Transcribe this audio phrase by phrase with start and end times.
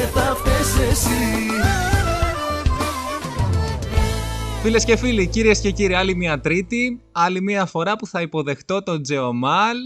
[0.00, 1.08] και θα φταίς εσύ
[4.62, 8.82] Φίλες και φίλοι, κυρίες και κύριοι, άλλη μια Τρίτη, άλλη μια φορά που θα υποδεχτώ
[8.82, 9.76] τον Τζεωμάλ.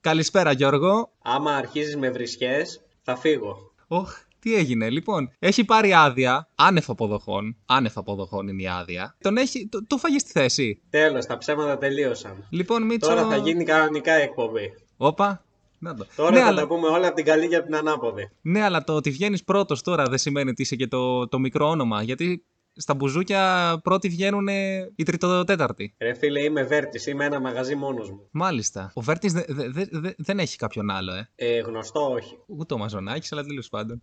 [0.00, 1.10] Καλησπέρα, Γιώργο.
[1.22, 3.72] Άμα αρχίζεις με βρισχές, θα φύγω.
[3.88, 5.30] Όχ, τι έγινε, λοιπόν.
[5.38, 7.56] Έχει πάρει άδεια, άνευ αποδοχών.
[7.66, 9.16] Άνευ αποδοχών είναι η άδεια.
[9.20, 10.80] Τον έχει, το, το φάγες στη θέση.
[10.90, 12.46] Τέλος, τα ψέματα τελείωσαν.
[12.50, 13.08] Λοιπόν, Μίτσο.
[13.08, 14.74] Τώρα θα γίνει κανονικά η εκπομπή.
[14.96, 15.44] Όπα.
[15.84, 16.06] Να το.
[16.16, 18.30] Τώρα ναι, θα αλλά, τα πούμε όλα από την καλή και από την ανάποδη.
[18.42, 21.68] ναι, αλλά το ότι βγαίνεις πρώτος τώρα δεν σημαίνει ότι είσαι και το, το μικρό
[21.68, 22.02] όνομα.
[22.02, 22.44] Γιατί
[22.76, 24.48] στα μπουζούκια πρώτοι βγαίνουν
[24.96, 25.94] οι τριτοτέταρτοι.
[25.98, 28.28] Ρε φίλε, είμαι Βέρτης, είμαι ένα μαγαζί μόνος μου.
[28.30, 28.90] Μάλιστα.
[28.94, 31.28] Ο Βέρτης δε, δε- δε- δε- δεν έχει κάποιον άλλο, ε.
[31.34, 32.38] Ε, γνωστό όχι.
[32.46, 34.02] Ούτε ο Μαζονάκη, αλλά τέλος πάντων.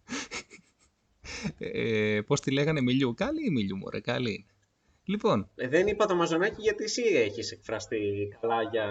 [1.58, 3.14] ε, Πώς τη λέγανε, Μιλιού.
[3.14, 4.46] Καλή η Μιλιού, μωρέ, καλή είναι.
[5.04, 7.98] Λοιπόν, Ε, δεν είπα το Μαζονάκι γιατί εσύ έχεις εκφραστεί
[8.42, 8.86] καλά για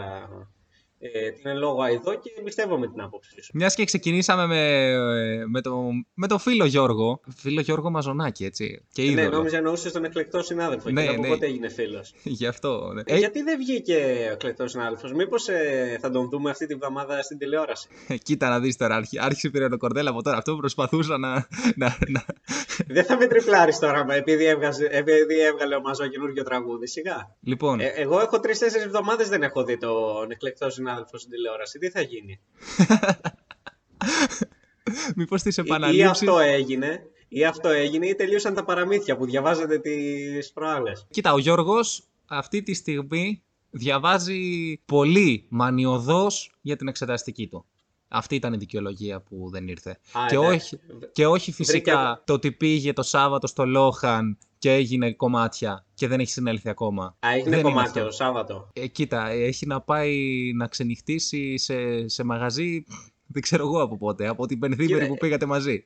[1.00, 3.50] ε, την εν λόγω αηδό και εμπιστεύομαι την άποψή σου.
[3.54, 4.96] μιας και ξεκινήσαμε με,
[5.46, 5.80] με, το,
[6.14, 7.20] με το φίλο Γιώργο.
[7.36, 8.84] Φίλο Γιώργο Μαζονάκη, έτσι.
[8.92, 9.36] Και Ε, ναι, είδωλο.
[9.36, 11.28] νόμιζα εννοούσες τον εκλεκτό συνάδελφο Ναι, και από ναι.
[11.28, 12.90] πότε έγινε φίλος; Γι' αυτό.
[12.94, 13.00] ναι.
[13.04, 16.74] Ε, Ε, γιατί δεν βγήκε ο εκλεκτός συνάδελφος, μήπως ε, θα τον δούμε αυτή τη
[16.74, 17.88] βδομάδα στην τηλεόραση;
[18.24, 18.94] κοίτα να δεις τώρα.
[18.94, 20.36] άρχι- Άρχισε πήρε το κορδέλα από τώρα.
[20.36, 21.32] Αυτό που προσπαθούσα να.
[21.76, 22.24] να, να...
[22.94, 27.36] δεν θα με τριπλάρεις τώρα μα, επειδή, έβγαζε, επειδή έβγαλε ο Μαζό καινούργιο τραγούδι, σιγά.
[27.42, 31.78] λοιπόν, Ε, εγώ έχω τρει-τέσσερι εβδομάδες δεν έχω δει τον εκλεκτό συνάδελφο στην τηλεόραση.
[31.78, 32.40] Τι θα γίνει;
[35.16, 39.24] μήπως τι Ή, ή επαναλήψεις; αυτό έγινε, ή αυτό έγινε, ή τελείωσαν τα παραμύθια που
[39.24, 41.06] διαβάζατε τις προάλλες.
[41.10, 47.64] Κοίτα, ο Γιώργος αυτή τη στιγμή διαβάζει πολύ μανιωδώς για την εξεταστική του.
[48.08, 49.90] Αυτή ήταν η δικαιολογία που δεν ήρθε.
[49.90, 49.96] Α,
[50.28, 50.54] και, εντάξει.
[50.56, 50.78] όχι,
[51.12, 56.08] και όχι φυσικά Βρήκε- το ότι πήγε το Σάββατο στο Λόχαν και έγινε κομμάτια και
[56.08, 57.16] δεν έχει συνέλθει ακόμα.
[57.26, 58.04] Α, έγινε Δεν είναι κομμάτια αυτό.
[58.04, 58.68] το Σάββατο.
[58.72, 60.16] Ε, κοίτα, έχει να πάει
[60.56, 62.84] να ξενυχτήσει σε, σε μαγαζί,
[63.26, 65.84] δεν ξέρω εγώ από πότε, από την Πενθήμερη Κοίτα, που πήγατε μαζί.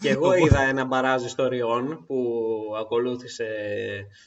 [0.00, 2.42] Και εγώ είδα ένα μπαράζ ιστοριών που
[2.78, 3.46] ακολούθησε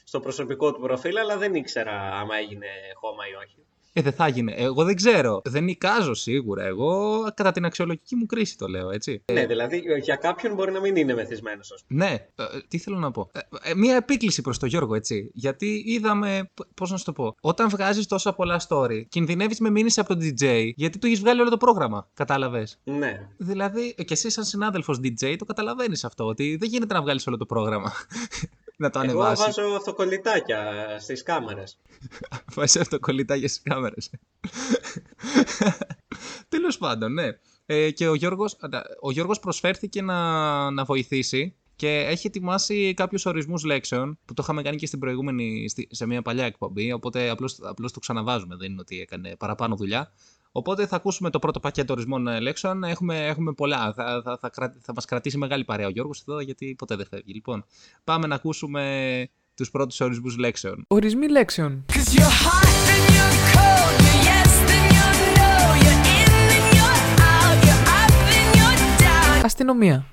[0.04, 3.64] στο προσωπικό του προφίλ, αλλά δεν ήξερα άμα έγινε χώμα ή όχι.
[3.92, 4.54] Ε, δεν θα γίνει.
[4.56, 5.40] Εγώ δεν ξέρω.
[5.44, 6.64] Δεν εικάζω σίγουρα.
[6.64, 9.24] Εγώ κατά την αξιολογική μου κρίση το λέω, έτσι.
[9.32, 12.04] Ναι, δηλαδή για κάποιον μπορεί να μην είναι μεθυσμένος, ας πούμε.
[12.04, 13.30] Ναι, ε, τι θέλω να πω.
[13.32, 15.30] Ε, ε, μία επίκληση προς τον Γιώργο, έτσι.
[15.34, 19.70] Γιατί είδαμε, π- πώς να σου το πω, όταν βγάζεις τόσα πολλά story, κινδυνεύεις με
[19.70, 22.08] μήνυση από τον DJ, γιατί του έχεις βγάλει όλο το πρόγραμμα.
[22.14, 22.80] Κατάλαβες.
[22.84, 23.28] Ναι.
[23.36, 27.26] Δηλαδή, ε, και εσύ σαν συνάδελφος DJ το καταλαβαίνεις αυτό, ότι δεν γίνεται να βγάλεις
[27.26, 27.92] όλο το πρόγραμμα.
[28.80, 29.44] Να το Εγώ ανεβάσεις.
[29.54, 30.62] βάζω αυτοκολλητάκια
[31.00, 31.78] στις κάμερες.
[32.54, 34.10] Βάζεις αυτοκολλητάκια στις κάμερες.
[36.48, 37.28] Τέλος πάντων, ναι.
[37.66, 43.26] Ε, και ο Γιώργος, αντα- ο Γιώργος προσφέρθηκε να, να βοηθήσει και έχει ετοιμάσει κάποιους
[43.26, 47.28] ορισμούς λέξεων που το είχαμε κάνει και στην προηγούμενη, στη- σε μια παλιά εκπομπή, οπότε
[47.28, 50.12] απλώς, απλώς το ξαναβάζουμε, δεν είναι ότι έκανε παραπάνω δουλειά.
[50.52, 52.84] Οπότε θα ακούσουμε το πρώτο πακέτο ορισμών ε, λέξεων.
[52.84, 53.92] Έχουμε, έχουμε πολλά.
[53.96, 57.06] Θα, θα, θα, κρα- θα μας κρατήσει μεγάλη παρέα ο Γιώργος εδώ, γιατί ποτέ δεν
[57.06, 57.32] φεύγει.
[57.32, 57.64] Λοιπόν,
[58.04, 60.84] πάμε να ακούσουμε τους πρώτους ορισμούς λέξεων.
[60.88, 61.84] Ορισμοί λέξεων.
[61.92, 65.50] Cause you're hot then you're cold, you're yes then you're no,
[65.82, 66.98] you're in then you're
[67.30, 69.02] out, you're up then you're
[69.38, 69.44] down.
[69.44, 70.06] Αστυνομία.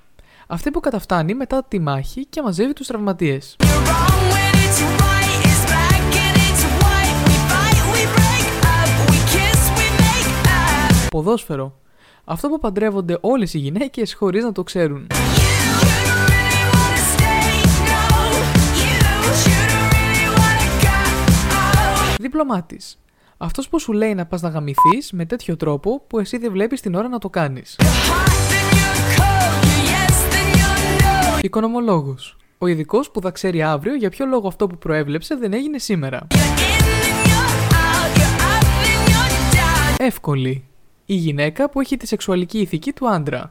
[0.47, 3.55] Αυτή που καταφτάνει μετά τη μάχη και μαζεύει τους τραυματίες.
[3.59, 4.96] You're wrong when it's right, it's
[11.17, 11.79] Ποδόσφαιρο.
[12.23, 15.07] Αυτό που παντρεύονται όλες οι γυναίκες χωρίς να το ξέρουν.
[15.09, 17.49] You don't really wanna stay,
[17.89, 18.01] no.
[18.81, 20.97] You shouldn't really wanna go.
[22.19, 22.99] Διπλωμάτης.
[23.37, 26.81] Αυτός που σου λέει να πας να γαμηθείς με τέτοιο τρόπο που εσύ δεν βλέπεις
[26.81, 27.75] την ώρα να το κάνεις.
[27.79, 27.85] Hot
[28.51, 31.43] then you're cold, you're yes then you're no.
[31.43, 32.37] Οικονομολόγος.
[32.57, 36.27] Ο ειδικός που θα ξέρει αύριο για ποιο λόγο αυτό που προέβλεψε δεν έγινε σήμερα.
[36.29, 40.05] You're in then you're out, you're up then you're down.
[40.05, 40.61] Εύκολη.
[41.09, 43.47] Η γυναίκα που έχει τη σεξουαλική ηθική του άντρα.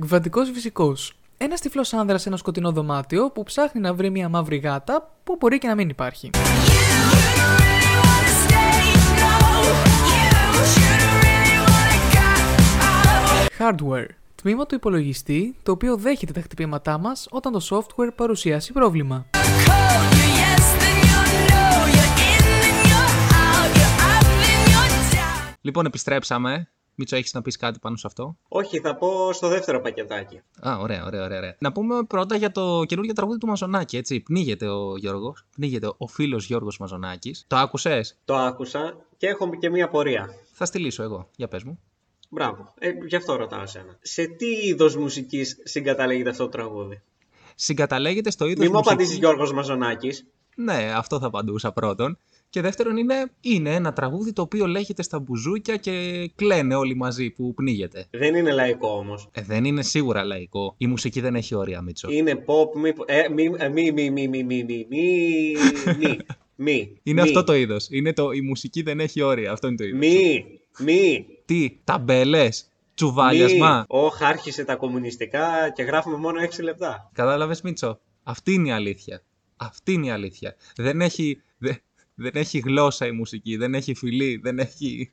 [0.00, 1.12] Κβαντικός Φυσικός.
[1.38, 5.36] Ένα τυφλός άνδρας σε ένα σκοτεινό δωμάτιο που ψάχνει να βρει μια μαύρη γάτα που
[5.40, 6.30] μπορεί και να μην υπάρχει.
[13.58, 14.06] Hardware.
[14.34, 19.26] Τμήμα του υπολογιστή το οποίο δέχεται τα χτυπήματά μας όταν το software παρουσιάσει πρόβλημα.
[19.32, 21.64] Cold, you're yes then you're no,
[21.94, 23.12] you're in then you're
[23.44, 25.54] out, you're up then you're down.
[25.60, 26.70] Λοιπόν, επιστρέψαμε.
[26.94, 30.40] Μίτσο, έχεις να πεις κάτι πάνω σε αυτό; Όχι, θα πω στο δεύτερο πακετάκι.
[30.60, 31.38] Α, ωραία, ωραία, ωραία.
[31.38, 31.56] ωραία.
[31.58, 34.20] Να πούμε πρώτα για το καινούργιο τραγούδι του Μαζονάκη, έτσι.
[34.20, 35.46] Πνίγεται ο Γιώργος.
[35.54, 37.44] Πνίγεται ο φίλος Γιώργος Μαζονάκης.
[37.46, 40.28] Το άκουσες; Το άκουσα και έχω και μία πορεία.
[40.52, 41.28] Θα στηλήσω εγώ.
[41.36, 41.80] Για πες μου.
[42.28, 42.74] Μπράβο.
[42.78, 43.98] Ε, γι' αυτό ρωτάω εσένα.
[44.02, 47.02] Σε τι είδος μουσικής συγκαταλέγεται αυτό το τραγούδι;
[47.54, 48.66] Συγκαταλέγεται στο είδος.
[48.66, 50.26] Μη μου απαντήσεις Γιώργος Μαζονάκης.
[50.56, 52.18] Ναι, αυτό θα απαντούσα πρώτον.
[52.50, 57.30] Και δεύτερον είναι, είναι ένα τραγούδι το οποίο λέγεται στα μπουζούκια και κλαίνε όλοι μαζί
[57.30, 58.06] που πνίγεται.
[58.10, 59.28] Δεν είναι λαϊκό όμως.
[59.32, 60.74] Ε, δεν είναι σίγουρα λαϊκό.
[60.78, 62.10] Η μουσική δεν έχει όρια, Μίτσο.
[62.10, 65.56] Είναι pop, μη, ε, μη, ε, μη, μη, μη, μη, μη, μη, μη,
[66.64, 67.86] μη, Είναι μη, αυτό το είδος.
[67.90, 69.52] Είναι το η μουσική δεν έχει όρια.
[69.52, 69.98] Αυτό είναι το είδος.
[69.98, 70.44] Μη,
[70.78, 73.78] μη, Τι, ταμπέλες, τσουβάλιασμα.
[73.78, 73.84] μη.
[73.88, 77.10] Όχ, άρχισε τα κομμουνιστικά και γράφουμε μόνο 6 λεπτά.
[77.12, 79.22] Κατάλαβες, Μίτσο; Αυτή είναι η αλήθεια.
[79.56, 80.56] Αυτή είναι η αλήθεια.
[80.76, 81.72] Δεν έχει, δε-
[82.14, 85.12] δεν έχει γλώσσα η μουσική, δεν έχει φυλή, δεν έχει.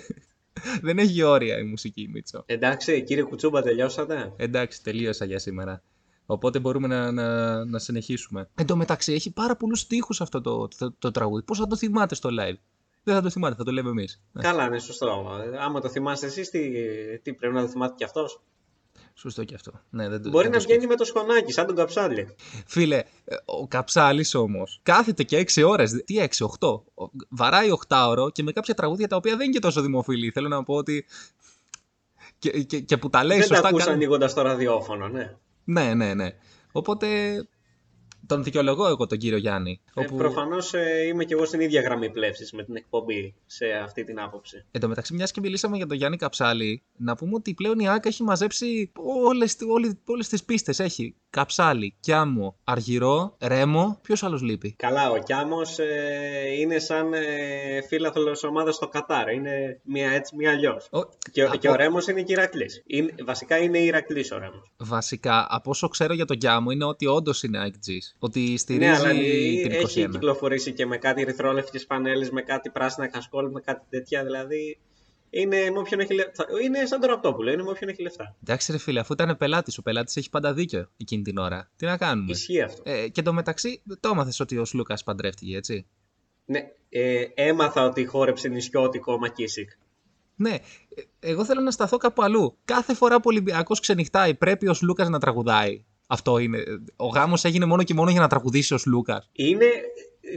[0.82, 2.42] δεν έχει όρια η μουσική, Μίτσο.
[2.46, 5.82] Εντάξει, κύριε Κουτσούμπα, τελειώσατε; Εντάξει, τελείωσα για σήμερα.
[6.26, 8.48] Οπότε μπορούμε να, να, να συνεχίσουμε.
[8.54, 11.42] Εν τω μεταξύ, έχει πάρα πολλούς στίχους αυτό το, το, το τραγούδι.
[11.42, 12.54] Πώς θα το θυμάται στο live;
[13.04, 14.22] Δεν θα το θυμάται, θα το λέμε εμείς.
[14.38, 15.30] Καλά, ναι, σωστό.
[15.60, 16.70] Άμα το θυμάστε εσείς, τι,
[17.22, 18.42] τι πρέπει να το θυμάται κι αυτός;
[19.14, 19.72] Σωστό και αυτό.
[19.90, 22.34] Ναι, δεν το, Μπορεί δεν να το βγαίνει με το σκονάκι, σαν τον καψάλι.
[22.66, 26.02] Φίλε, ε, ο Καψάλης όμως κάθεται και 6 ώρες.
[26.04, 26.82] Τι 6, 8.
[27.28, 30.30] Βαράει 8 ώρο και με κάποια τραγούδια τα οποία δεν είναι και τόσο δημοφιλή.
[30.30, 31.04] Θέλω να πω ότι.
[32.38, 33.68] Και, και, και που τα λέει Δεν τα σωστά.
[33.68, 35.36] ακούς κάνει- ανοίγοντας το ραδιόφωνο, ναι.
[35.64, 36.30] Ναι, ναι, ναι.
[36.72, 37.08] Οπότε.
[38.26, 39.80] Τον δικαιολογώ εγώ τον κύριο Γιάννη.
[39.94, 43.66] Ε, όπου- προφανώς ε, είμαι και εγώ στην ίδια γραμμή πλεύσης με την εκπομπή σε
[43.66, 44.64] αυτή την άποψη.
[44.70, 47.88] Εν τω μεταξύ, μιας και μιλήσαμε για τον Γιάννη Καψάλη, να πούμε ότι πλέον η
[47.88, 48.92] ΆΚΑ έχει μαζέψει
[49.24, 50.78] όλες, όλες, όλες τις πίστες.
[50.78, 53.98] Έχει Καψάλη, Κιάμο, Αργυρό, Ρέμο.
[54.02, 55.84] Ποιος άλλος λείπει; Καλά, ο Κιάμος ε,
[56.60, 57.20] είναι σαν ε,
[57.88, 59.32] φίλαθλος ομάδας στο Κατάρ.
[59.32, 60.88] Είναι μία έτσι, μία αλλιώς.
[60.90, 61.00] Ο-
[61.32, 62.82] Και, από- και ο Ρέμος είναι και Ηρακλής.
[62.86, 64.72] Είναι, βασικά είναι Ηρακλής ο Ρέμος.
[64.76, 68.16] Βασικά, από όσο ξέρω για τον Κιάμο, είναι ότι όντως είναι AIKGs.
[68.18, 69.72] Ότι στηρίζει Ναι, αλλά την 21.
[69.72, 74.24] έχει κυκλοφορήσει και με κάτι ερυθρόλευκες πανέλες, με κάτι πράσινα κασκόλ, με κάτι τέτοια.
[74.24, 74.78] Δηλαδή
[75.34, 76.46] είναι, με όποιον έχει λεφτά.
[76.64, 78.36] είναι σαν το Ραπτόπουλο, είναι με όποιον έχει λεφτά.
[78.42, 81.70] Εντάξει, ρε φίλε, αφού ήταν πελάτης, ο πελάτης έχει πάντα δίκιο εκείνη την ώρα.
[81.76, 82.82] Τι να κάνουμε; Ισχύει αυτό.
[82.84, 85.86] Ε, και εντωμεταξύ, το έμαθες ότι ο Σλούκας παντρεύτηκε, έτσι;
[86.44, 89.70] Ναι, ε, έμαθα ότι χόρεψε νησιώτικο ο Μακίσικ.
[90.36, 90.50] Ναι,
[91.20, 92.56] ε, εγώ θέλω να σταθώ κάπου αλλού.
[92.64, 95.84] Κάθε φορά που ο Ολυμπιακός ξενυχτάει, πρέπει ο Λούκα να τραγουδάει.
[96.06, 96.64] Αυτό είναι.
[96.96, 99.24] Ο γάμος έγινε μόνο και μόνο για να τραγουδήσει ο Λούκα.
[99.32, 99.66] Είναι.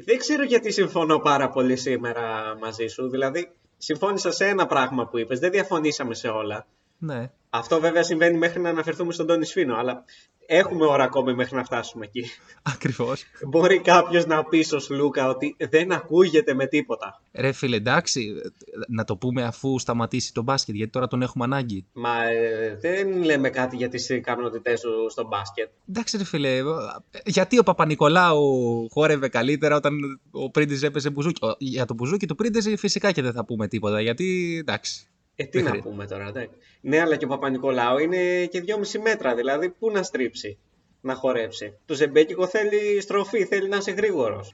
[0.05, 3.09] Δεν ξέρω γιατί συμφωνώ πάρα πολύ σήμερα μαζί σου.
[3.09, 5.39] Δηλαδή, συμφώνησα σε ένα πράγμα που είπες.
[5.39, 6.65] Δεν διαφωνήσαμε σε όλα.
[6.97, 7.31] Ναι.
[7.49, 10.03] Αυτό βέβαια συμβαίνει μέχρι να αναφερθούμε στον Τόνι Σφίνο, αλλά
[10.45, 12.23] έχουμε ώρα ακόμη μέχρι να φτάσουμε εκεί.
[12.63, 13.23] Ακριβώς.
[13.47, 17.21] Μπορεί κάποιος να πει στο Σλούκα ότι δεν ακούγεται με τίποτα.
[17.33, 18.33] Ρε φίλε, εντάξει,
[18.87, 21.85] να το πούμε αφού σταματήσει το μπάσκετ, γιατί τώρα τον έχουμε ανάγκη.
[21.93, 25.69] Μα ε, δεν λέμε κάτι για τις ικανότητές σου στο μπάσκετ.
[25.89, 26.63] Εντάξει, ρε φίλε, ε,
[27.25, 28.43] γιατί ο Παπα-Νικολάου
[28.91, 33.21] χόρευε καλύτερα όταν ο Πρίντιζ έπαιζε μπουζούκι; Ο- Για το μπουζούκι του Πρίντιζ φυσικά και
[33.21, 35.07] δεν θα πούμε τίποτα, γιατί εντάξει.
[35.39, 36.45] Ε, τι να πούμε τώρα, δε.
[36.81, 40.57] Ναι, αλλά και ο Παπα-Νικολάου είναι και 2,5 μέτρα, δηλαδή πού να στρίψει
[41.01, 41.77] να χορέψει.
[41.85, 44.53] Το Ζεμπέκικο θέλει στροφή, θέλει να είσαι γρήγορος.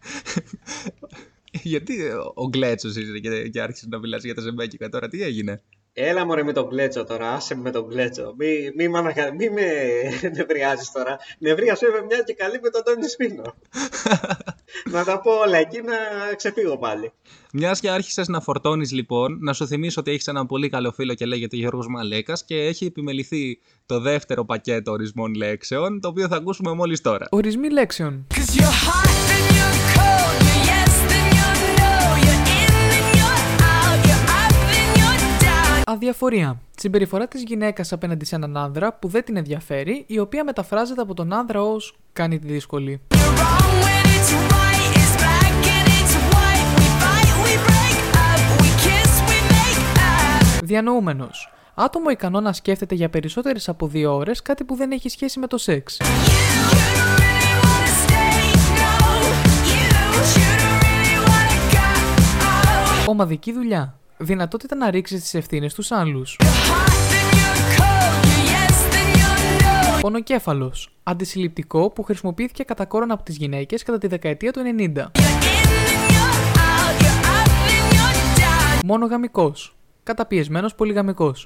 [1.74, 5.24] γιατί ε, ο Γκλέτσος είσαι και, και άρχισε να μιλάς για τα ζεμπέκικα τώρα, τι
[5.24, 5.62] έγινε;
[5.94, 8.34] Έλα μωρέ με τον κλέτσο τώρα, άσε με με τον κλέτσο.
[8.38, 9.64] Μη, μη, μ' ανακα- μη με
[10.38, 11.18] νευριάζεις τώρα.
[11.40, 13.44] Νευρίασέ με μια και καλή με τον Τόνι Σπίνο.
[14.92, 15.96] να τα πω όλα εκεί να
[16.36, 17.12] ξεφύγω πάλι.
[17.54, 21.14] Μιας και άρχισες να φορτώνεις, λοιπόν, να σου θυμίσω ότι έχεις έναν πολύ καλό φίλο
[21.14, 26.36] και λέγεται Γιώργος Μαλέκας και έχει επιμεληθεί το δεύτερο πακέτο ορισμών λέξεων, το οποίο θα
[26.36, 27.26] ακούσουμε μόλις τώρα.
[27.30, 28.28] Ορισμοί λέξεων.
[28.34, 33.42] Cause you're hot, then you're cold, you're yes, then you're no, you're in, then you're
[33.74, 35.82] out, you're up, then you're down.
[35.86, 36.62] Αδιαφορία.
[36.78, 41.14] Συμπεριφορά της γυναίκας απέναντι σε έναν άνδρα που δεν την ενδιαφέρει, η οποία μεταφράζεται από
[41.14, 43.02] τον άνδρα ως κάνει τη δύσκολη.
[50.66, 51.54] Διανοούμενος.
[51.74, 55.48] Άτομο ικανό να σκέφτεται για περισσότερες από δύο ώρες κάτι που δεν έχει σχέση με
[55.48, 55.98] το σεξ.
[55.98, 58.38] You don't really wanna stay,
[58.80, 58.92] no.
[59.72, 59.86] You
[60.32, 63.10] should really wanna go.
[63.10, 63.98] Ομαδική δουλειά.
[64.18, 66.38] Δυνατότητα να ρίξεις τις ευθύνες στους άλλους.
[66.40, 70.02] Hot, then you're cold, you're yes, then you're no.
[70.02, 70.90] Πονοκέφαλος.
[71.04, 74.62] Αντισυλληπτικό που χρησιμοποιήθηκε κατά κόρον από τις γυναίκες κατά τη δεκαετία του 90.
[74.64, 75.12] You're in,
[75.88, 78.86] then you're out, you're up, then you're down.
[78.86, 81.44] Μονογαμικός καταπιεσμένος πολυγαμικός.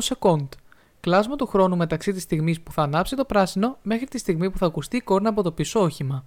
[0.00, 0.52] σε κόντ.
[1.00, 4.58] Κλάσμα του χρόνου μεταξύ της στιγμής που θα ανάψει το πράσινο μέχρι τη στιγμή που
[4.58, 6.24] θα ακουστεί η κόρνα από το πίσω όχημα.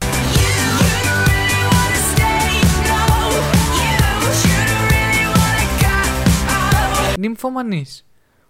[7.19, 7.85] Νυμφωμανή.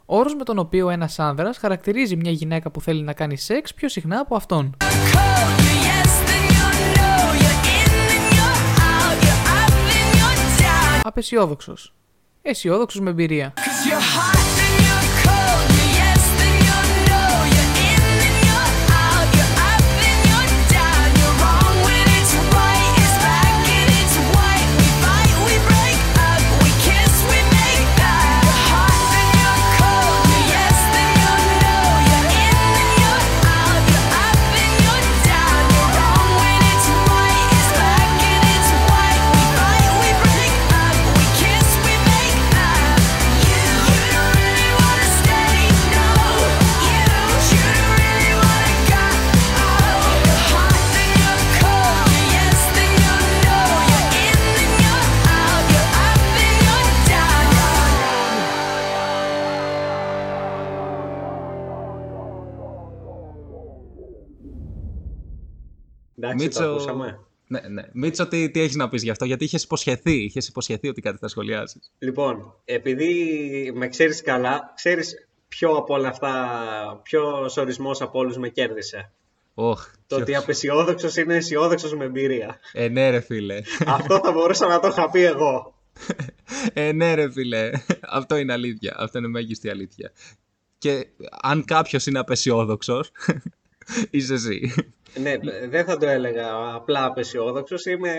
[0.05, 3.89] Όρος με τον οποίο ένας άνδρας χαρακτηρίζει μια γυναίκα που θέλει να κάνει σεξ πιο
[3.89, 4.77] συχνά από αυτόν.
[11.03, 11.93] Απεσιόδοξος.
[12.41, 13.53] Αισιόδοξος με εμπειρία.
[66.29, 67.19] Εντάξει, Μίτσο- το ακούσαμε.
[67.48, 67.83] Ναι, ναι.
[67.93, 71.17] Μίτσο, τι, τι έχεις να πεις γι' αυτό, γιατί είχες υποσχεθεί, είχες υποσχεθεί ότι κάτι
[71.17, 71.91] θα σχολιάσεις.
[72.00, 76.45] Λοιπόν, επειδή με ξέρεις καλά, ξέρεις ποιο από όλα αυτά,
[77.03, 79.12] ποιος ορισμός από όλους με κέρδισε;
[79.53, 79.86] Οχ.
[80.07, 82.59] Το ποιο- ότι απεσιόδοξος είναι αισιόδοξος με εμπειρία.
[82.74, 83.62] Ε, ναι, ρε φίλε.
[83.86, 85.74] Αυτό θα μπορούσα να το είχα πει εγώ.
[86.74, 87.69] ε, ναι, ρε φίλε.
[88.01, 88.95] Αυτό είναι αλήθεια.
[88.98, 90.12] Αυτό είναι μέγιστη αλήθεια.
[90.77, 91.07] Και
[91.41, 93.12] αν κάποιος είναι απεσιόδοξος,
[94.09, 94.74] είσαι εσύ.
[95.21, 95.38] Ναι,
[95.69, 98.15] δεν θα το έλεγα απλά απεσιόδοξος, είμαι.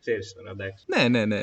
[0.00, 0.84] ξέρεις τώρα, εντάξει.
[0.86, 1.42] ναι, ναι, ναι.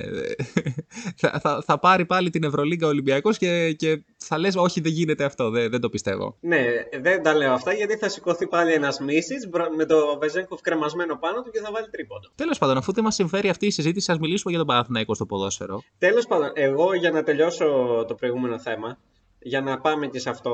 [1.21, 5.23] θα, θα, θα πάρει πάλι την Ευρωλίγκα Ολυμπιακός και, και θα λες όχι δεν γίνεται
[5.23, 6.37] αυτό, δεν, δεν το πιστεύω.
[6.39, 6.65] Ναι,
[7.01, 9.43] δεν τα λέω αυτά γιατί θα σηκωθεί πάλι ένας Μίσιτ
[9.75, 12.29] με το Βεζέγκοφ κρεμασμένο πάνω του και θα βάλει τρίποντο.
[12.35, 15.25] Τέλος πάντων, αφού δεν μας συμφέρει αυτή η συζήτηση, ας μιλήσουμε για τον Παναθηναϊκό στο
[15.25, 15.83] ποδόσφαιρο.
[15.97, 17.65] Τέλος πάντων, εγώ για να τελειώσω
[18.07, 18.97] το προηγούμενο θέμα,
[19.39, 20.51] για να πάμε και σε αυτό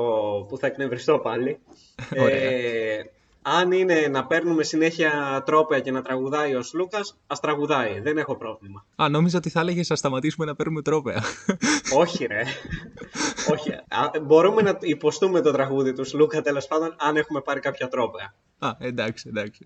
[0.48, 1.58] που θα εκνευριστώ πάλι.
[2.18, 2.36] Ωραία.
[2.36, 3.10] ε,
[3.42, 8.00] αν είναι να παίρνουμε συνέχεια τρόπια και να τραγουδάει ο Σλούκας, ας τραγουδάει.
[8.00, 8.84] Δεν έχω πρόβλημα.
[8.96, 11.22] Α, νόμιζα ότι θα έλεγες να σταματήσουμε να παίρνουμε τρόπαια.
[12.02, 12.42] Όχι, ρε.
[13.52, 13.70] Όχι.
[13.72, 18.34] Α, μπορούμε να υποστούμε το τραγούδι του Σλούκα τέλος πάντων, αν έχουμε πάρει κάποια τρόπια.
[18.58, 19.64] Α, εντάξει, εντάξει.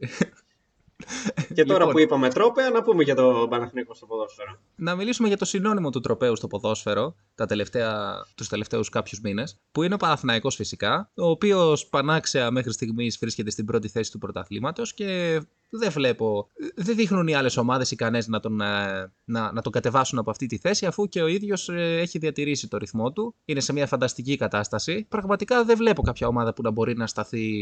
[1.54, 1.92] Και τώρα Λοιπόν.
[1.92, 4.58] που είπαμε τρόπια, να πούμε για το Παναθηναϊκό στο ποδόσφαιρο.
[4.76, 9.60] να μιλήσουμε για το συνώνυμο του τροπέου στο ποδόσφαιρο τα τελευταία, τους τελευταίους κάποιους μήνες,
[9.72, 14.18] που είναι ο Παναθηναϊκός φυσικά, ο οποίος πανάξια μέχρι στιγμής βρίσκεται στην πρώτη θέση του
[14.18, 19.62] πρωταθλήματος και δεν βλέπω, δεν δείχνουν οι άλλες ομάδες ικανές να τον, ε, να, να
[19.62, 23.12] τον κατεβάσουν από αυτή τη θέση, αφού και ο ίδιος ε, έχει διατηρήσει το ρυθμό
[23.12, 25.06] του, είναι σε μια φανταστική κατάσταση.
[25.08, 27.54] Πραγματικά δεν βλέπω κάποια ομάδα που να μπορεί να σταθεί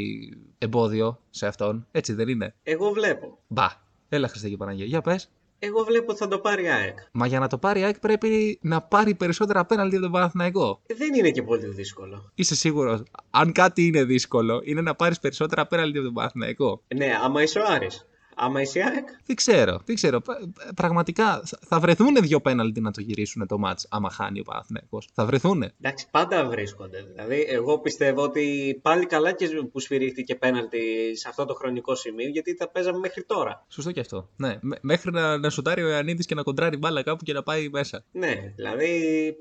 [0.58, 2.54] εμπόδιο σε αυτόν, έτσι δεν είναι.
[2.62, 3.38] Εγώ βλέπω.
[3.46, 3.66] Μπα,
[4.08, 5.30] έλα Χριστέ και Παναγία, για πες.
[5.66, 6.98] Εγώ βλέπω ότι θα το πάρει η ΑΕΚ.
[7.12, 10.80] Μα για να το πάρει η ΑΕΚ πρέπει να πάρει περισσότερα πέναλτι από τον Παναθηναϊκό.
[10.96, 12.30] Δεν είναι και πολύ δύσκολο.
[12.34, 13.02] Είσαι σίγουρος.
[13.30, 16.82] Αν κάτι είναι δύσκολο, είναι να πάρεις περισσότερα πέναλτι από τον Παναθηναϊκό.
[16.94, 18.06] Ναι, άμα είσαι ο Άρης.
[18.36, 20.20] Άμα είσαι η ΑΕΚ, Δεν ξέρω, δεν ξέρω.
[20.20, 20.38] Πα-
[20.74, 25.08] Πραγματικά θα- θα βρεθούν δύο πέναλτι να το γυρίσουν το μάτς άμα χάνει ο Παναθηναϊκός.
[25.14, 25.62] Θα βρεθούν.
[25.80, 27.02] εντάξει, πάντα βρίσκονται.
[27.14, 30.78] Δηλαδή, εγώ πιστεύω ότι πάλι καλά και που σφυρίχτηκε πέναλτι
[31.16, 33.64] σε αυτό το χρονικό σημείο, γιατί τα παίζαμε μέχρι τώρα.
[33.68, 34.28] Σωστό και αυτό.
[34.36, 37.42] Ναι, μέ- μέχρι να, να σουτάρει ο Ιωαννίδης και να κοντράρει μπάλα κάπου και να
[37.42, 38.04] πάει μέσα.
[38.12, 38.90] Ναι, δηλαδή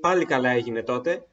[0.00, 1.26] πάλι καλά έγινε τότε,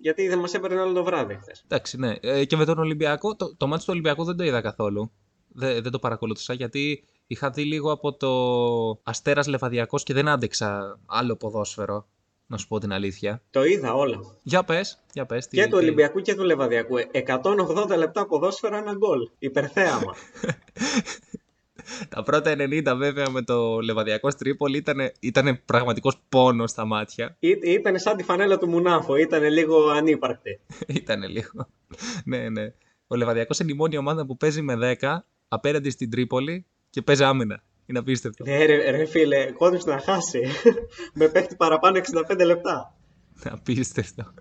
[0.00, 1.62] γιατί δεν μας έπαιρνε όλο το βράδυ χθες.
[1.64, 2.14] Εντάξει, ναι.
[2.20, 5.12] Ε, και με τον Ολυμπιακό, το, το μάτς του Ολυμπιακού δεν το είδα καθόλου.
[5.56, 8.30] Δεν, δεν το παρακολούθησα γιατί είχα δει λίγο από το
[9.02, 12.06] Αστέρας Λεβαδιακός και δεν άντεξα άλλο ποδόσφαιρο,
[12.46, 13.42] να σου πω την αλήθεια.
[13.50, 14.20] Το είδα όλα.
[14.42, 15.46] Για πες, για πες.
[15.46, 16.94] τι- Και του τι- Ολυμπιακού και του Λεβαδιακού.
[17.12, 19.28] 180 λεπτά ποδόσφαιρο, ένας γκολ.
[19.38, 20.14] Υπερθέαμα.
[22.08, 27.36] Τα πρώτα 90 βέβαια με το Λεβαδιακό Τρίπολη ήταν, ήταν πραγματικός πόνος στα μάτια.
[27.64, 30.60] Ήταν σαν τη φανέλα του Μουνάφο, ήταν λίγο ανύπαρκτη.
[31.00, 31.68] ήταν λίγο.
[32.24, 32.72] ναι, ναι.
[33.06, 35.16] Ο Λεβαδιακός είναι η μόνη ομάδα που παίζει με 10
[35.48, 37.62] απέναντι στην Τρίπολη και παίζει άμυνα.
[37.86, 38.44] Είναι απίστευτο.
[38.44, 40.40] Ναι, ρε, ρε φίλε, κόντυψε να χάσει.
[41.18, 42.94] με παίχτη παραπάνω 65 λεπτά.
[43.44, 44.34] Απίστευτο.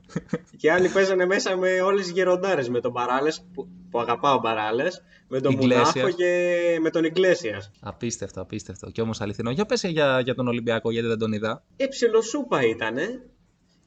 [0.57, 2.69] Και άλλοι παίζανε μέσα με όλες τις γεροντάρες.
[2.69, 5.93] Με τον Μπαράλες, που, που αγαπάω Μπαράλες, με τον Ιγκλέσιας.
[5.95, 7.71] Μουνάφο και με τον Ιγκλέσιας.
[7.79, 8.89] Απίστευτο, απίστευτο.
[8.89, 9.51] Και όμως αληθινό.
[9.51, 11.63] Για πες για, για τον Ολυμπιακό, γιατί δεν τον είδα.
[11.75, 13.21] Ε, ψιλοσούπα ήτανε.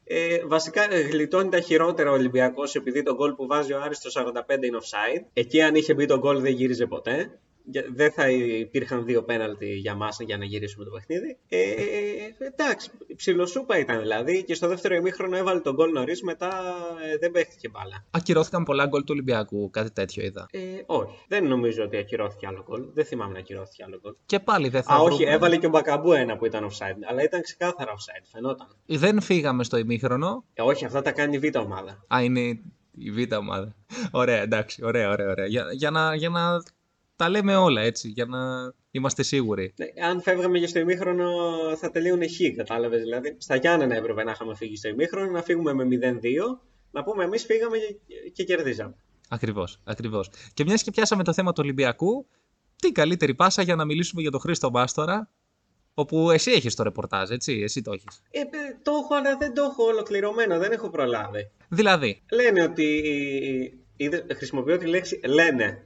[0.08, 4.00] Ε, βασικά ε, γλιτώνει τα χειρότερα ο Ολυμπιακός επειδή το γκολ που βάζει ο Άρης
[4.00, 5.24] το 45 είναι offside.
[5.32, 7.38] Εκεί αν είχε μπει το γκολ δεν γύριζε ποτέ.
[7.70, 11.38] Για- δεν θα υπήρχαν δύο πέναλτι για μας για να γυρίσουμε το παιχνίδι.
[11.48, 11.58] Ε,
[12.38, 16.48] εντάξει, ψιλοσούπα ήταν δηλαδή και στο δεύτερο ημίχρονο έβαλε τον γκολ νωρίς, μετά
[17.12, 18.04] ε, δεν παίχτηκε μπάλα.
[18.10, 20.46] Ακυρώθηκαν πολλά γκολ του Ολυμπιακού, κάτι τέτοιο είδα.
[20.50, 22.84] Ε, όχι, δεν νομίζω ότι ακυρώθηκε άλλο γκολ.
[22.94, 24.14] Δεν θυμάμαι να ακυρώθηκε άλλο γκολ.
[24.26, 26.96] Και πάλι δεν θα Α, όχι, βρούμε- έβαλε και ο Μπακαμπού ένα που ήταν offside,
[27.08, 28.66] αλλά ήταν ξεκάθαρα offside, φαινόταν.
[28.86, 30.44] Δεν φύγαμε στο ημίχρονο.
[30.54, 32.04] Ε, όχι, αυτά τα κάνει η β' ομάδα.
[32.14, 32.40] Α, είναι
[32.98, 33.74] η β' ομάδα.
[34.10, 35.30] Ωραία, εντάξει, ωραία, ωραία.
[35.30, 35.46] ωραία.
[35.46, 36.62] Για, για, να, για να
[37.16, 38.38] τα λέμε όλα έτσι, για να
[38.90, 39.74] είμαστε σίγουροι.
[39.76, 41.30] Ναι, αν φεύγαμε και στο ημίχρονο
[41.76, 42.96] θα τελείωνε χ, κατάλαβε.
[42.96, 45.88] Δηλαδή, στα Γιάννενα έπρεπε να είχαμε φύγει στο ημίχρονο, να φύγουμε με 0-2,
[46.90, 48.94] να πούμε εμεί φύγαμε και, και κερδίζαμε.
[49.28, 50.30] Ακριβώς, ακριβώς.
[50.54, 52.26] Και μιας και πιάσαμε το θέμα του Ολυμπιακού,
[52.76, 55.30] τι καλύτερη πάσα για να μιλήσουμε για τον Χρήστο Μάστορα,
[55.94, 58.22] όπου εσύ έχεις το ρεπορτάζ, έτσι, εσύ το έχεις.
[58.30, 58.44] Ε, ε,
[58.82, 61.50] το έχω, αλλά δεν το έχω ολοκληρωμένο, δεν έχω προλάβει.
[61.68, 63.02] Δηλαδή, Λένε ότι.
[63.96, 65.85] είδες, χρησιμοποιώ τη λέξη λένε.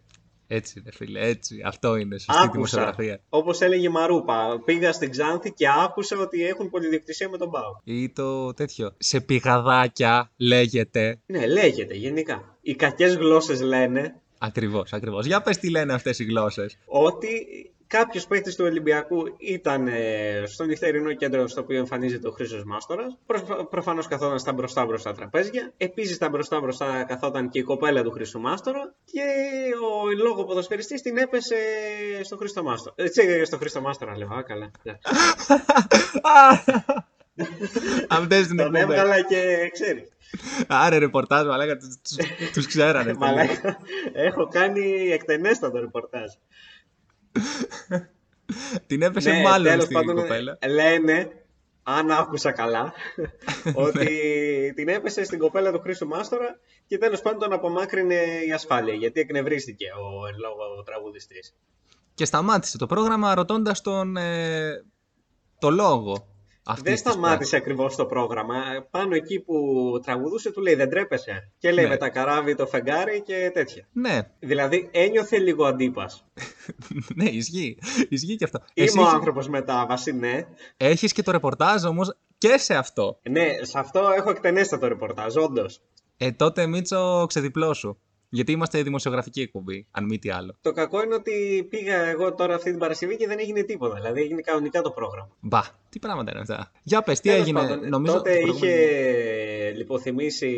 [0.52, 2.50] Έτσι ρε φίλε, έτσι, αυτό είναι σωστή Άκουσα.
[2.52, 3.20] δημοσιογραφία.
[3.28, 4.60] Όπως έλεγε η Μαρούπα.
[4.64, 7.76] Πήγα στην Ξάνθη και άκουσα ότι έχουν πολυδιοκτησία με τον Πάο.
[7.84, 12.58] Ή το τέτοιο, σε πηγαδάκια λέγεται, Ναι, λέγεται γενικά.
[12.60, 15.26] Οι κακές γλώσσες λένε ακριβώς, ακριβώς.
[15.26, 16.78] Για πες τι λένε αυτές οι γλώσσες.
[16.86, 17.28] ότι
[17.90, 23.18] κάποιος παίκτης του Ολυμπιακού ήταν ε, στο νυχτερινό κέντρο στο οποίο εμφανίζεται ο Χρήσος Μάστορας.
[23.26, 25.72] Προ, Προφανώς καθόταν στα μπροστά μπροστά τραπέζια.
[25.76, 28.94] Επίσης στα μπροστά μπροστά καθόταν και η κοπέλα του Χρήστου Μάστορα.
[29.04, 29.22] Και
[29.92, 31.56] ο λόγο ποδοσφαιριστής την έπεσε
[32.22, 32.94] στο Χρήστο Μάστορα.
[32.98, 34.28] Έτσι, στο Χρήστο Μάστορα, λέω.
[34.28, 34.70] Α, καλά.
[34.82, 35.08] εντάξει.
[38.08, 38.98] Αυτές είναι Τον εκπομπές.
[38.98, 40.08] έβγαλα και ξέρει.
[40.66, 42.16] Άρε ρεπορτάζ, μαλάκα, τους, τους,
[42.52, 43.14] τους ξέρανε.
[43.14, 43.76] Μαλάκα,
[44.12, 46.32] έχω κάνει εκτενέστατο ρεπορτάζ.
[48.86, 50.58] Την έπεσε Ναι, μάλλον τέλος στην πάντων, κοπέλα.
[50.68, 51.44] Λένε,
[51.82, 52.92] αν άκουσα καλά,
[53.86, 54.06] ότι
[54.74, 58.14] την έπεσε στην κοπέλα του Χρήστου Μάστορα και τέλος πάντων τον απομάκρυνε
[58.46, 61.54] η ασφάλεια γιατί εκνευρίστηκε ο εν λόγω τραγουδιστής.
[62.14, 64.84] Και σταμάτησε το πρόγραμμα ρωτώντας τον ε,
[65.58, 66.29] το λόγο
[66.64, 68.54] αυτής Δεν της σταμάτησε ακριβώς το πρόγραμμα.
[68.90, 69.54] Πάνω εκεί που
[70.04, 71.52] τραγουδούσε του λέει δεν τρέπεσαι.
[71.58, 71.90] Και λέει Ναι.
[71.90, 73.88] με τα καράβι το φεγγάρι και τέτοια.
[73.92, 74.26] πράξης.
[74.38, 76.24] Δηλαδή ένιωθε λίγο αντίπας.
[77.14, 77.78] Ναι, ναι, ισχύει.
[78.08, 78.58] Ισχύει και αυτό.
[78.74, 80.46] Είμαι Εσύ ο έχεις- άνθρωπος μετάβαση, ναι.
[80.76, 83.18] έχεις και το ρεπορτάζ όμως και σε αυτό.
[83.30, 85.80] Ναι, σε αυτό έχω εκτενέστατο ρεπορτάζ, όντως.
[86.16, 87.96] Ε, τότε Μίτσο ξεδιπλώσου.
[88.32, 90.56] Γιατί είμαστε δημοσιογραφική εκπομπή, αν μη τι άλλο.
[90.60, 93.94] Το κακό είναι ότι πήγα εγώ τώρα αυτή την Παρασκευή και δεν έγινε τίποτα.
[93.94, 95.36] Δηλαδή έγινε κανονικά το πρόγραμμα.
[95.40, 96.70] Μπα, τι πράγματα είναι αυτά.
[96.82, 97.60] Για πες, τι Τέλος έγινε.
[97.60, 100.50] πάντων, Νομίζω τότε το προηγούμενο- είχε λιποθυμήσει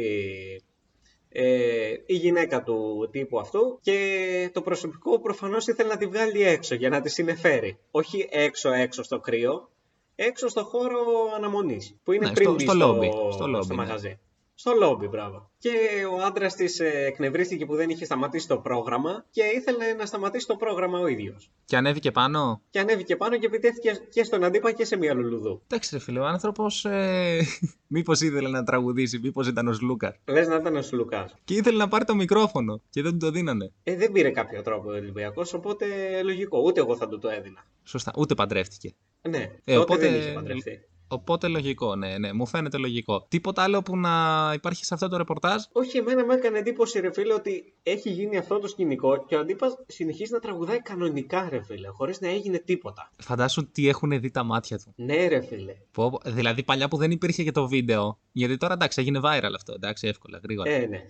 [1.29, 6.75] ε, η γυναίκα του τύπου αυτού και το προσωπικό προφανώς ήθελε να τη βγάλει έξω
[6.75, 7.79] για να τη συνεφέρει.
[7.91, 9.71] Όχι έξω έξω στο κρύο,
[10.15, 10.99] έξω στο χώρο
[11.37, 13.75] αναμονής που είναι Ναι, πριν στο- μπει στο λόμπι, στο λόμπι, ναι.
[13.75, 14.19] μαγαζί.
[14.63, 15.51] Στο λόμπι, μπράβο.
[15.59, 15.71] Και
[16.13, 20.57] ο άντρας της εκνευρίστηκε που δεν είχε σταματήσει το πρόγραμμα και ήθελε να σταματήσει το
[20.57, 21.51] πρόγραμμα ο ίδιος.
[21.65, 25.63] Και ανέβηκε πάνω; Και ανέβηκε πάνω και επιτέθηκε και στον αντίπα και σε μία λουλουδού.
[25.65, 26.85] Εντάξει, ρε φίλε, ο άνθρωπος.
[26.85, 27.41] Ε,
[27.95, 30.15] μήπως ήθελε να τραγουδήσει, μήπως ήταν ο Σλούκας.
[30.25, 31.31] Λες να ήταν ο Σλουκά.
[31.45, 33.73] Και ήθελε να πάρει το μικρόφωνο και δεν του το δίνανε.
[33.83, 35.87] Ε, δεν πήρε κάποιο τρόπο ο Ολυμπιακός, οπότε
[36.23, 36.61] λογικό.
[36.63, 37.67] Ούτε εγώ θα του το έδινα.
[37.85, 38.95] Σωστά, ούτε παντρεύτηκε.
[39.29, 40.81] Ναι, Ε, τότε οπότε- δεν είχε παντρευτεί.
[41.13, 43.27] Οπότε λογικό, ναι, ναι, μου φαίνεται λογικό.
[43.29, 44.11] Τίποτα άλλο που να
[44.55, 48.37] υπάρχει σε αυτό το ρεπορτάζ; Όχι, εμένα μου έκανε εντύπωση, ρε φίλε, ότι έχει γίνει
[48.37, 52.59] αυτό το σκηνικό και ο Αντύπας συνεχίζει να τραγουδάει κανονικά, ρε φίλε, χωρίς να έγινε
[52.59, 53.11] τίποτα.
[53.19, 54.93] Φαντάσου τι έχουν δει τα μάτια του.
[54.97, 55.75] Ναι, ρε φίλε.
[55.93, 58.19] Πω, πω, δηλαδή παλιά που δεν υπήρχε και το βίντεο.
[58.33, 60.71] Γιατί τώρα εντάξει, έγινε viral αυτό, εντάξει, εύκολα, γρήγορα.
[60.71, 61.05] Ε, ναι.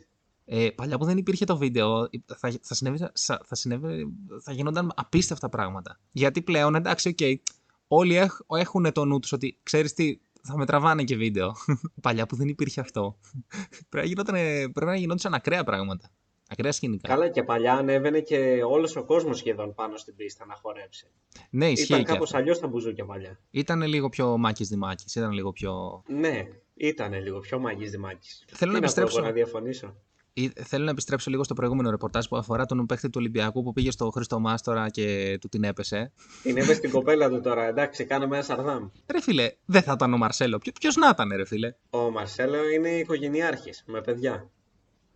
[0.45, 4.07] Ε, παλιά που δεν υπήρχε το βίντεο, θα, θα, συνέβη, θα, θα, συνέβη,
[4.43, 6.01] θα γινόταν απίστευτα πράγματα.
[6.13, 7.41] Γιατί πλέον, εντάξει, οκ,
[7.87, 11.53] όλοι έχ, έχουν το νου τους ότι ξέρεις τι, θα με τραβάνε και βίντεο.
[12.03, 13.19] παλιά που δεν υπήρχε αυτό.
[13.89, 14.35] πρέπει, να γινόταν,
[14.73, 16.11] πρέπει να γινόντουσαν ακραία πράγματα.
[16.49, 17.09] Ακραία σκηνικά.
[17.09, 21.07] Καλά και παλιά ανέβαινε και όλος ο κόσμος σχεδόν πάνω στην πίστα να χορέψει.
[21.51, 22.37] Ναι, ισχύει Ήταν και κάπως αυτό.
[22.39, 23.39] αλλιώς τα μπουζούκια παλιά.
[23.51, 26.03] Ήταν λίγο πιο μάκης δημάκης, ήταν λίγο πιο...
[26.07, 28.45] Ναι, ήταν λίγο πιο μαγή δημάκης.
[28.53, 29.19] Θέλω να πω επιστρέψω.
[29.19, 29.97] εγώ να διαφωνήσω;
[30.35, 33.73] Ή- Θέλω να επιστρέψω λίγο στο προηγούμενο ρεπορτάζ που αφορά τον παίχτη του Ολυμπιακού που
[33.73, 36.13] πήγε στο Χρήστο Μάστορα και του την έπεσε.
[36.43, 38.89] Την έπεσε την κοπέλα του τώρα, εντάξει, κάναμε ένα σαρδάμ.
[39.13, 40.59] Ρε φίλε, δεν θα ήταν ο Μαρσέλο.
[40.81, 44.51] Ποιο να ήταν, ρε φίλε; Ο Μαρσέλο είναι οικογενειάρχη με παιδιά.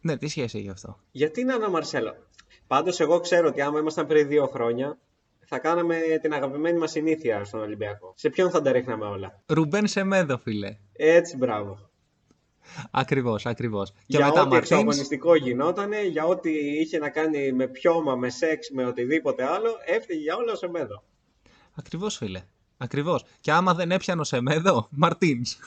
[0.01, 2.15] Ναι, τι σχέση έχει αυτό; Γιατί να είναι ο Μαρσέλο;
[2.67, 4.99] Πάντως, εγώ ξέρω ότι άμα ήμασταν πριν δύο χρόνια,
[5.47, 8.13] θα κάναμε την αγαπημένη μας συνήθεια στον Ολυμπιακό.
[8.17, 10.77] Σε ποιον θα τα ρίχναμε όλα; Ρουμπέν Σεμέδο, φίλε.
[10.93, 11.91] Έτσι, μπράβο.
[12.91, 13.91] Ακριβώς, ακριβώς.
[13.91, 14.71] Και για μετά ό,τι Μαρτίνς.
[14.71, 20.21] εξωαγωνιστικό γινότανε, για ό,τι είχε να κάνει με πιώμα, με σεξ, με οτιδήποτε άλλο, έφυγε
[20.21, 21.03] για όλα ο Σεμέδο.
[21.75, 22.43] Ακριβώς, φίλε.
[22.77, 23.25] Ακριβώς.
[23.41, 25.59] Και άμα δεν έπιανε ο Σεμέδο, Μαρτίνς.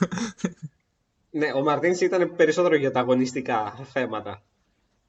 [1.30, 4.42] Ναι, ο Μαρτίνς ήταν περισσότερο για τα αγωνιστικά θέματα.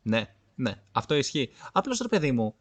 [0.02, 0.26] ναι,
[0.56, 1.50] ναι, αυτό ισχύει.
[1.72, 2.56] Απλώς ρε παιδί μου,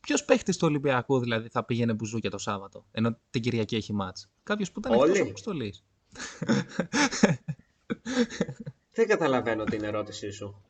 [0.00, 4.28] Ποιος παίχτης του Ολυμπιακού δηλαδή θα πήγαινε μπουζούκια το Σάββατο, ενώ την Κυριακή έχει μάτς;
[4.42, 5.10] Κάποιος που ήταν Όλοι.
[5.12, 5.84] εκτό αποστολής.
[8.94, 10.62] Δεν καταλαβαίνω την ερώτησή σου.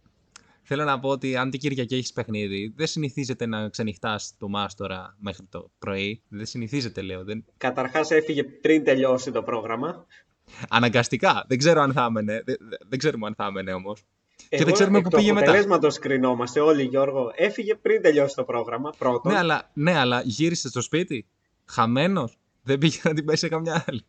[0.63, 5.17] Θέλω να πω ότι αν την Κυριακή έχεις παιχνίδι, δεν συνηθίζεται να ξενυχτάς το μάστορα
[5.19, 6.23] μέχρι το πρωί.
[6.29, 7.25] Δεν συνηθίζεται, λέω.
[7.25, 7.45] Δεν...
[7.57, 10.07] Καταρχάς έφυγε πριν τελειώσει το πρόγραμμα.
[10.69, 11.45] Αναγκαστικά.
[11.49, 12.43] Δεν ξέρω αν θα έμενε.
[12.45, 12.57] Δεν,
[12.89, 14.05] δεν ξέρουμε αν θα έμενε όμως.
[14.37, 15.45] Και Εγώ δεν ξέρουμε εκ πού του πήγε μετά.
[15.47, 17.33] αποτελέσματος κρινόμαστε όλοι, Γιώργο.
[17.35, 19.33] Έφυγε πριν τελειώσει το πρόγραμμα, πρώτον.
[19.33, 21.27] Ναι αλλά, ναι, αλλά γύρισε στο σπίτι.
[21.65, 22.39] Χαμένος.
[22.63, 24.05] Δεν πήγε να την πέσει σε καμιά άλλη.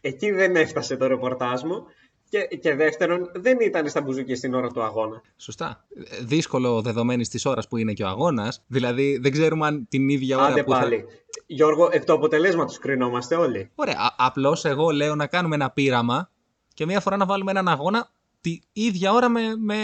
[0.00, 1.84] Εκεί δεν έφτασε το ρεπορτάζ μου.
[2.30, 5.22] Και, και δεύτερον, δεν ήταν στα μπουζούκια στην ώρα του αγώνα.
[5.36, 5.84] Σωστά.
[6.10, 8.62] Ε, Δύσκολο δεδομένης της ώρας που είναι και ο αγώνας.
[8.66, 10.72] Δηλαδή δεν ξέρουμε αν την ίδια ώρα Άντε που.
[10.72, 11.04] θα- πάλι.
[11.46, 13.70] Γιώργο, εκ του αποτελέσματος κρινόμαστε όλοι.
[13.74, 14.14] Ωραία.
[14.16, 16.30] Απλώς εγώ λέω να κάνουμε ένα πείραμα
[16.74, 19.76] και μία φορά να βάλουμε έναν αγώνα τη ίδια ώρα με, με,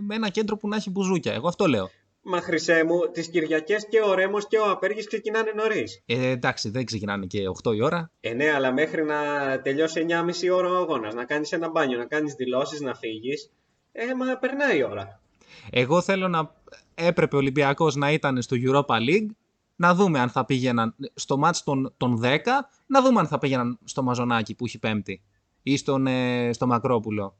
[0.00, 1.32] με ένα κέντρο που να έχει μπουζούκια.
[1.32, 1.90] Εγώ αυτό λέω.
[2.22, 6.02] Μα χρυσέ μου, τις Κυριακές και ο Ρέμος και ο Απέργης ξεκινάνε νωρίς.
[6.06, 8.10] Ε, εντάξει, δεν ξεκινάνε και 8 η ώρα.
[8.20, 9.16] Ε, ναι, αλλά μέχρι να
[9.62, 13.50] τελειώσει 9,5 ώρα ο αγώνας, να κάνεις ένα μπάνιο, να κάνεις δηλώσεις, να φύγεις,
[13.92, 15.20] ε, μα περνάει η ώρα.
[15.70, 16.54] Εγώ θέλω να
[16.94, 19.28] έπρεπε ο Ολυμπιακός να ήταν στο Europa League,
[19.76, 22.38] να δούμε αν θα πήγαιναν στο μάτς των, των 10,
[22.86, 25.22] να δούμε αν θα πήγαιναν στο Μαζονάκι που έχει πέμπτη
[25.62, 27.36] ή στον, ε, στο Μακρόπουλο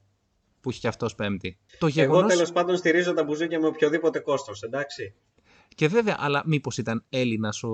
[0.61, 1.57] που έχει και αυτός πέμπτη.
[1.67, 2.33] Το Εγώ γεγονός...
[2.33, 5.13] τέλος πάντων στηρίζω τα μπουζούκια με οποιοδήποτε κόστος, εντάξει.
[5.75, 7.69] Και βέβαια, αλλά μήπως ήταν Έλληνας ο,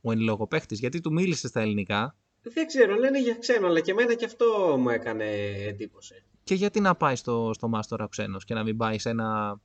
[0.00, 3.80] ο εν λόγω παίχτης, γιατί του μίλησε στα ελληνικά Δεν ξέρω, λένε για ξένο, αλλά
[3.80, 5.24] και εμένα και αυτό μου έκανε
[5.66, 6.24] εντύπωση.
[6.44, 9.60] και γιατί να πάει στο, στο Μάστορα ξένος και να μην πάει σε ένα,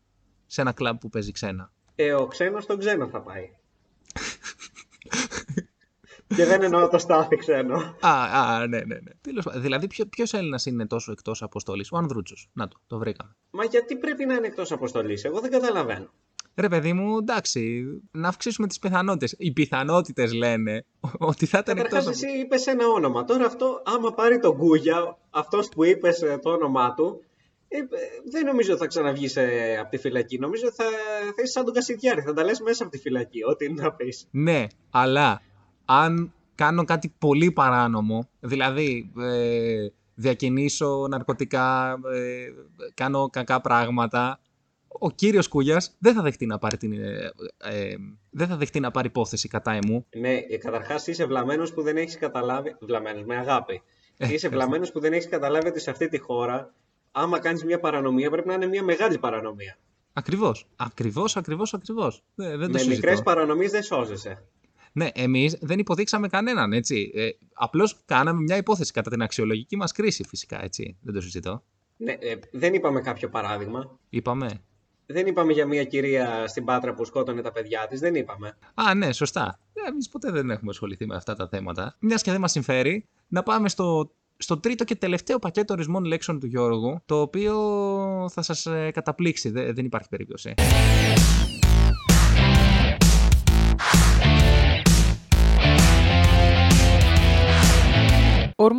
[0.45, 3.49] σε ένα κλαμπ που παίζει ξένα; Ε, ο ξένος τον ξένο θα πάει.
[6.27, 7.75] και δεν εννοώ το στάθι ξένο.
[7.99, 9.11] Α, α, ναι, ναι, ναι.
[9.21, 12.49] Τέλος, πάντων, δηλαδή, ποιο, ποιος Έλληνας είναι τόσο εκτός αποστολής, ο Ανδρούτσος.
[12.53, 13.35] Να το, το βρήκαμε.
[13.49, 16.09] Μα γιατί πρέπει να είναι εκτός αποστολής, εγώ δεν καταλαβαίνω.
[16.55, 19.35] Ρε παιδί μου, εντάξει, να αυξήσουμε τις πιθανότητες.
[19.37, 20.85] Οι πιθανότητες λένε
[21.17, 22.23] ότι θα ήταν Καταρχάς εκτός...
[22.23, 23.23] εσύ είπες ένα όνομα.
[23.23, 27.23] Τώρα αυτό, άμα πάρει τον Γκούγια, αυτός που είπες ε, το όνομά του,
[27.67, 27.83] ε, ε,
[28.31, 30.39] δεν νομίζω ότι θα ξαναβγείς ε, από τη φυλακή.
[30.39, 30.83] Νομίζω ότι θα,
[31.35, 32.21] θα είσαι σαν τον Κασιδιάρη.
[32.21, 34.27] Θα τα λες μέσα από τη φυλακή, ό,τι είναι να πεις.
[34.31, 35.41] Ναι, αλλά
[36.01, 42.47] αν κάνω κάτι πολύ παράνομο, δηλαδή ε, διακινήσω ναρκωτικά, ε,
[42.93, 44.39] κάνω κακά πράγματα,
[44.99, 47.95] ο κύριος Κούγιας δεν θα δεχτεί να πάρει, την, ε, ε,
[48.29, 50.05] δεν θα δεχτεί να πάρει υπόθεση κατά εμού.
[50.15, 52.75] Ναι, ε, καταρχάς είσαι βλαμμένος που δεν έχεις καταλάβει.
[52.79, 53.81] Βλαμμένος, με αγάπη.
[54.17, 56.73] είσαι βλαμμένος που δεν έχεις καταλάβει ότι σε αυτή τη χώρα,
[57.11, 59.77] άμα κάνεις μια παρανομία, πρέπει να είναι μια μεγάλη παρανομία.
[60.13, 62.23] Ακριβώς, ακριβώς, ακριβώς, ακριβώς.
[62.35, 62.95] Δεν, δεν το με συζητώ.
[62.95, 64.43] μικρές παρανομίες δεν σώζεσαι.
[64.93, 67.11] Ναι, εμείς δεν υποδείξαμε κανέναν, έτσι.
[67.15, 70.97] Ε, Απλώς κάναμε μια υπόθεση κατά την αξιολογική μας κρίση, φυσικά, έτσι.
[71.01, 71.63] Δεν το συζητώ.
[71.97, 73.99] Ναι, ε, δεν είπαμε κάποιο παράδειγμα.
[74.09, 74.49] Είπαμε.
[75.05, 77.99] Δεν είπαμε για μια κυρία στην Πάτρα που σκότωνε τα παιδιά της.
[77.99, 78.57] Δεν είπαμε.
[78.73, 79.59] Α, ναι, σωστά.
[79.89, 81.95] Εμείς ποτέ δεν έχουμε ασχοληθεί με αυτά τα θέματα.
[81.99, 86.39] Μιας και δεν μας συμφέρει, να πάμε στο, στο τρίτο και τελευταίο πακέτο ορισμών λέξεων
[86.39, 87.55] του Γιώργου, το οποίο
[88.31, 89.49] θα σας ε, καταπλήξει.
[89.49, 90.53] Δεν, δεν υπάρχει περίπτωση.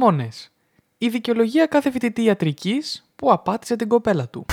[0.04, 0.50] Ορμόνες.
[0.98, 4.46] Η δικαιολογία κάθε φοιτητή ιατρικής που απάτησε την κοπέλα του.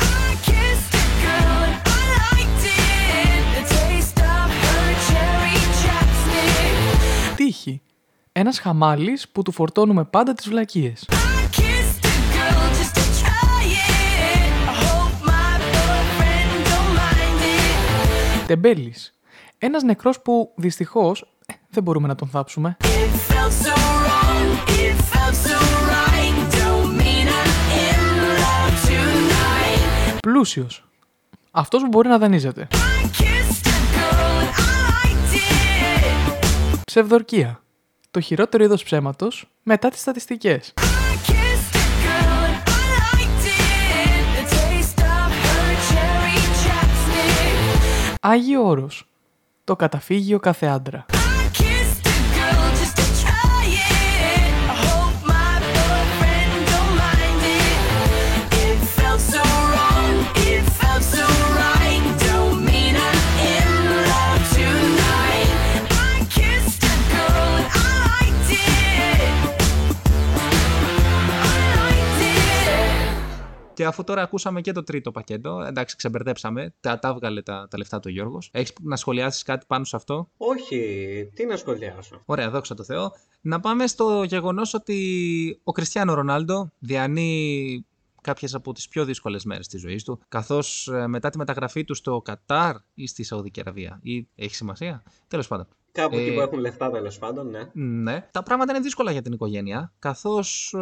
[0.45, 3.41] Kissed a girl and I liked it.
[3.55, 7.35] The taste of her cherry chapstick.
[7.35, 7.81] Τύχη.
[8.31, 11.05] Ένας χαμάλης που του φορτώνουμε πάντα τις βλακίες.
[11.09, 11.13] I
[11.57, 14.51] kissed a girl just to try it.
[14.69, 17.39] I hope my boyfriend don't mind
[18.43, 18.47] it.
[18.47, 19.13] Τεμπέλης.
[19.57, 22.77] Ένας νεκρός που δυστυχώς ε, δεν μπορούμε να τον θάψουμε.
[22.79, 22.87] It
[23.31, 23.80] felt so
[30.21, 30.33] tonight.
[30.33, 30.83] Πλούσιος.
[31.51, 32.67] Αυτός που μπορεί να δανείζεται.
[32.71, 36.79] I kissed a girl and I liked it.
[36.85, 37.61] Ψευδορκία.
[38.11, 40.73] Το χειρότερο είδος ψέματος μετά τις στατιστικές.
[40.77, 40.81] I
[41.29, 44.23] kissed a girl and I liked it.
[44.37, 48.15] The taste of her cherry chapstick.
[48.21, 49.05] Άγιο όρος.
[49.63, 51.05] Το καταφύγιο κάθε άντρα.
[73.91, 77.99] Αφού τώρα ακούσαμε και το τρίτο πακέτο, εντάξει, ξεμπερδέψαμε, τα, τα έβγαλε τα, τα λεφτά
[77.99, 78.49] του Γιώργος.
[78.53, 82.21] Έχεις να σχολιάσεις κάτι πάνω σε αυτό; Όχι, τι να σχολιάσω.
[82.25, 83.11] Ωραία, δόξα τω Θεώ.
[83.41, 87.85] Να πάμε στο γεγονός ότι ο Κριστιανό Ρονάλντο διανύει
[88.21, 92.21] κάποιες από τις πιο δύσκολες μέρες της ζωής του, καθώς μετά τη μεταγραφή του στο
[92.21, 93.99] Κατάρ ή στη Σαουδική Αραβία.
[94.03, 95.67] Ή έχει σημασία; Τέλος πάντων.
[95.91, 97.69] Κάπου εκεί Ε, που έχουν λεφτά τέλος πάντων, ναι.
[97.73, 98.27] Ναι.
[98.31, 100.75] Τα πράγματα είναι δύσκολα για την οικογένεια, καθώς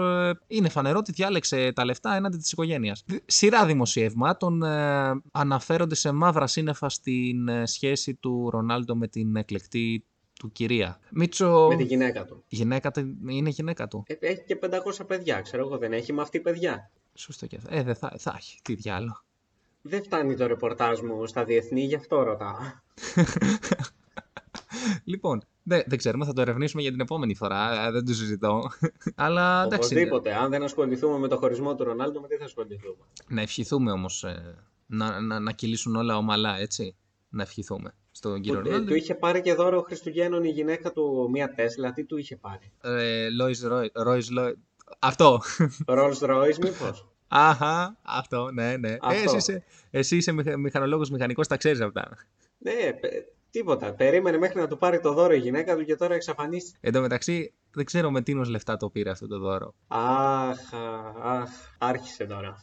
[0.48, 3.06] είναι φανερό ότι διάλεξε τα λεφτά έναντι της οικογένειας.
[3.26, 10.06] Σειρά δημοσιεύματων ε, αναφέρονται σε μαύρα σύννεφα στην ε, σχέση του Ρονάλντο με την εκλεκτή
[10.39, 11.00] του κυρία.
[11.12, 11.67] Μίτσο.
[11.67, 12.43] Με τη γυναίκα του.
[12.48, 14.04] Γυναίκα του είναι γυναίκα του.
[14.08, 16.91] Ε, έχει και 500 παιδιά, ξέρω εγώ, δεν έχει με αυτή παιδιά.
[17.13, 17.76] Σωστό και αυτό.
[17.76, 18.60] Ε, δεν θα, θα έχει.
[18.62, 19.22] Τι διάλογο.
[19.82, 22.56] Δεν φτάνει το ρεπορτάζ μου στα διεθνή, γι' αυτό ρωτάω.
[25.04, 27.86] Λοιπόν, δεν, δεν ξέρουμε, θα το ερευνήσουμε για την επόμενη φορά.
[27.88, 28.62] ε, Δεν το συζητώ.
[29.15, 29.75] Αλλά εντάξει.
[29.75, 30.34] Οπωσδήποτε.
[30.34, 34.25] Αν δεν ασχοληθούμε με το χωρισμό του Ρονάλντο, με τι θα ασχοληθούμε; Να ευχηθούμε όμως
[34.86, 36.95] να, να, να κυλήσουν όλα ομαλά, έτσι.
[37.30, 38.91] Να ευχηθούμε στον κύριο Που, ε, Ρονάλντο.
[38.91, 41.93] του είχε πάρει και δώρο Χριστουγέννων η γυναίκα του μία Τέσλα.
[41.93, 44.56] Τι του είχε πάρει; Ε, Λόις Ρόι- Ρόις Λόι-
[44.99, 45.41] Αυτό.
[45.88, 48.89] Rolls Royce, μήπως; Αχα, αυτό, ναι, ναι.
[48.91, 49.21] Ε, Αυτό.
[49.23, 52.10] εσύ είσαι, εσύ είσαι μηχα, μηχανολόγος μηχανικός, τα ξέρεις αυτά.
[52.58, 53.94] ναι, πε- τίποτα.
[53.94, 56.78] Περίμενε μέχρι να του πάρει το δώρο η γυναίκα του και τώρα εξαφανίστηκε.
[56.82, 59.74] Εν τω μεταξύ, δεν ξέρω με τίνος λεφτά το πήρε αυτό το δώρο.
[59.88, 62.62] Αχ, α, αχ, άρχισε τώρα.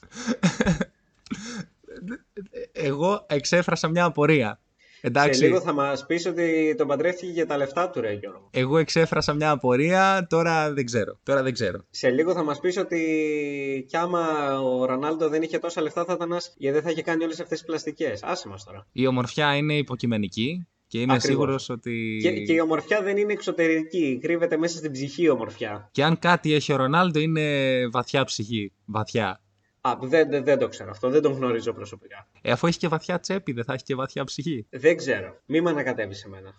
[2.50, 4.60] Ε, Εγώ εξέφρασα μια απορία.
[5.00, 8.48] Εντάξει, Σε λίγο θα μας πεις ότι τον παντρεύτηκε για τα λεφτά του, ρε Γιώργο.
[8.52, 11.18] εγώ εξέφρασα μια απορία, τώρα δεν ξέρω.
[11.22, 11.84] Τώρα δεν ξέρω.
[11.90, 14.24] Σε λίγο θα μας πεις ότι κι άμα
[14.60, 16.54] ο Ρονάλντο δεν είχε τόσα λεφτά θα ήταν άσχημος.
[16.58, 18.22] Γιατί δεν θα είχε κάνει όλες αυτές τις πλαστικές.
[18.22, 18.86] Άσε μας τώρα.
[18.92, 21.30] Η ομορφιά είναι υποκειμενική και είμαι Ακριβώς.
[21.36, 22.18] σίγουρος ότι...
[22.22, 24.18] Και, και η ομορφιά δεν είναι εξωτερική.
[24.22, 25.88] Κρύβεται μέσα στην ψυχή η ομορφιά.
[25.92, 28.72] Και αν κάτι έχει ο Ρονάλντο είναι βαθιά ψυχή.
[28.84, 29.40] Βαθιά.
[29.80, 31.10] Α, δεν, δεν, δεν το ξέρω αυτό.
[31.10, 32.28] Δεν τον γνωρίζω προσωπικά.
[32.42, 34.66] Ε, αφού έχει και βαθιά τσέπη, δεν θα έχει και βαθιά ψυχή.
[34.70, 35.40] Δεν ξέρω.
[35.46, 36.54] Μη με ανακατεύεις σε μένα.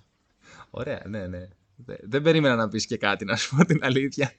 [0.70, 1.48] Ωραία, ναι, ναι.
[1.76, 4.32] Δε- Δεν περίμενα να πεις και κάτι, να σου πω την αλήθεια.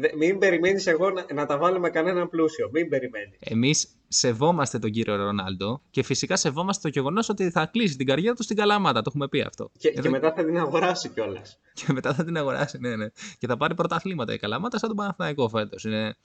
[0.00, 2.68] Δε- μην περιμένεις εγώ να, να τα βάλω με κανέναν πλούσιο.
[2.72, 3.36] Μην περιμένεις.
[3.40, 8.34] Εμείς σεβόμαστε τον κύριο Ρονάλντο και φυσικά σεβόμαστε το γεγονός ότι θα κλείσει την καριέρα
[8.34, 8.98] του στην Καλαμάτα.
[9.02, 9.70] Το έχουμε πει αυτό.
[9.78, 11.58] Και, Ε, και δεν- μετά θα την αγοράσει κιόλας.
[11.86, 13.06] και μετά θα την αγοράσει, ναι, ναι.
[13.38, 15.84] Και θα πάρει πρωταθλήματα η Καλαμάτα σαν τον Παναθηναϊκό φέτος.
[15.84, 16.16] Είναι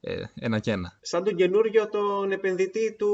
[0.00, 0.98] ε, ένα και ένα.
[1.00, 3.08] Σαν τον καινούριο τον επενδυτή του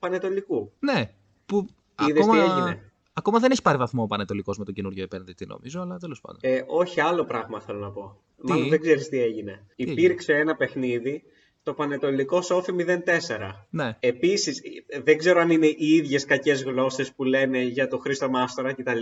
[0.00, 0.72] Πανετολικού.
[0.78, 1.10] Ναι,
[1.46, 1.66] που
[2.08, 5.46] Είδες ακόμα, τι έγινε; Ακόμα δεν έχει πάρει βαθμό ο Πανετολικός με τον καινούριο επένδυτη
[5.46, 6.38] νομίζω, αλλά τέλος πάντων.
[6.42, 8.20] Ε, όχι, άλλο πράγμα θέλω να πω.
[8.36, 9.64] Τι; Μάλλον δεν ξέρεις τι έγινε.
[9.76, 11.22] έγινε; Υπήρξε ένα παιχνίδι,
[11.62, 13.66] το Πανετολικό Σόφι 04.
[13.70, 13.96] Ναι.
[14.00, 14.62] Επίσης,
[15.02, 19.00] δεν ξέρω αν είναι οι ίδιες κακές γλώσσες που λένε για το Χρήστο Μάστορα κτλ.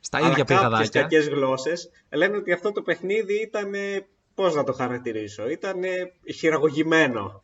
[0.00, 1.00] Στα αλλά ίδια κάποιες πηγαδάκια.
[1.00, 3.72] κακές γλώσσες λένε ότι αυτό το παιχνίδι ήταν.
[4.34, 5.80] Πώς να το χαρακτηρίσω, ήταν
[6.34, 7.42] χειραγωγημένο.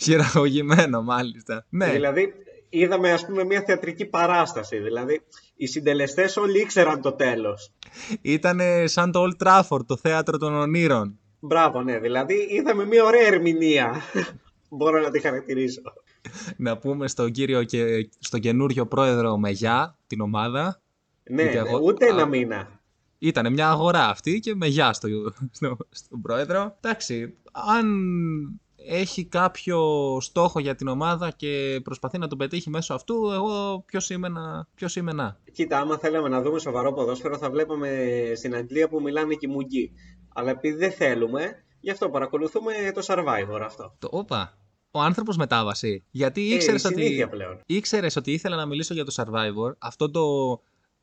[0.00, 1.66] Χειραγωγημένο μάλιστα.
[1.68, 1.90] Ναι.
[1.90, 2.34] Δηλαδή,
[2.78, 4.78] είδαμε ας πούμε μια θεατρική παράσταση.
[4.78, 5.20] Δηλαδή,
[5.56, 7.72] οι συντελεστές όλοι ήξεραν το τέλος.
[8.20, 11.18] Ήταν σαν το Old Trafford, το θέατρο των ονείρων.
[11.40, 11.98] Μπράβο, ναι.
[11.98, 14.00] Δηλαδή, είδαμε μια ωραία ερμηνεία.
[14.76, 15.80] Μπορώ να τη χαρακτηρίσω.
[16.56, 20.82] Να πούμε στον κύριο και στον καινούριο πρόεδρο Μεγιά, την ομάδα.
[21.30, 22.08] Ναι, Γιατί εγώ- ούτε Α.
[22.08, 22.80] ένα μήνα.
[23.18, 25.08] Ήταν μια αγορά αυτή και με γεια στο,
[25.50, 26.76] στο, στον πρόεδρο.
[26.80, 27.86] Εντάξει, αν
[28.86, 29.78] έχει κάποιο
[30.20, 34.66] στόχο για την ομάδα και προσπαθεί να τον πετύχει μέσω αυτού, εγώ ποιος είμαι να...
[34.74, 35.40] Ποιος είμαι να.
[35.52, 37.88] Κοίτα, άμα θέλαμε να δούμε σοβαρό ποδόσφαιρο, θα βλέπαμε
[38.36, 39.92] στην Αγγλία που μιλάνε και οι μουγγί.
[40.34, 43.94] Αλλά επειδή δεν θέλουμε, γι' αυτό παρακολουθούμε το Survivor αυτό.
[43.98, 44.58] Το, όπα,
[44.90, 46.04] ο άνθρωπος μετάβαση.
[46.10, 46.94] Γιατί Ε, η ήξερες ότι...
[46.94, 47.60] συνήθεια πλέον.
[47.66, 50.22] ήξερες ότι ήθελα να μιλήσω για το Survivor, αυτό το,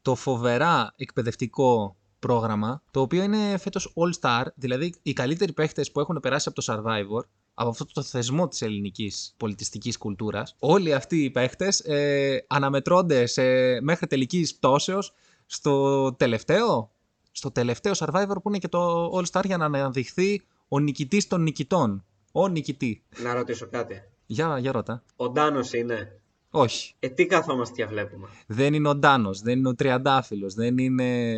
[0.02, 6.00] το φοβερά εκπαιδευτικό πρόγραμμα, το οποίο είναι φέτος All Star, δηλαδή οι καλύτεροι παίχτες που
[6.00, 7.22] έχουν περάσει από το Survivor,
[7.62, 13.42] από αυτό το θεσμό της ελληνικής πολιτιστικής κουλτούρας, όλοι αυτοί οι παίχτες ε, αναμετρώνται σε,
[13.82, 15.14] μέχρι τελικής πτώσεως
[15.46, 16.92] στο τελευταίο,
[17.32, 21.42] στο τελευταίο Survivor που είναι και το All Star για να αναδειχθεί ο νικητής των
[21.42, 22.06] νικητών.
[22.32, 23.04] Ο νικητή.
[23.24, 24.02] Να ρωτήσω κάτι.
[24.26, 25.04] Για, για ρώτα.
[25.16, 26.96] Ο Ντάνος είναι; Όχι.
[27.00, 31.36] Ε, τι καθόμαστε και βλέπουμε; Δεν είναι ο Ντάνος, δεν είναι ο Τριαντάφυλλος, δεν είναι.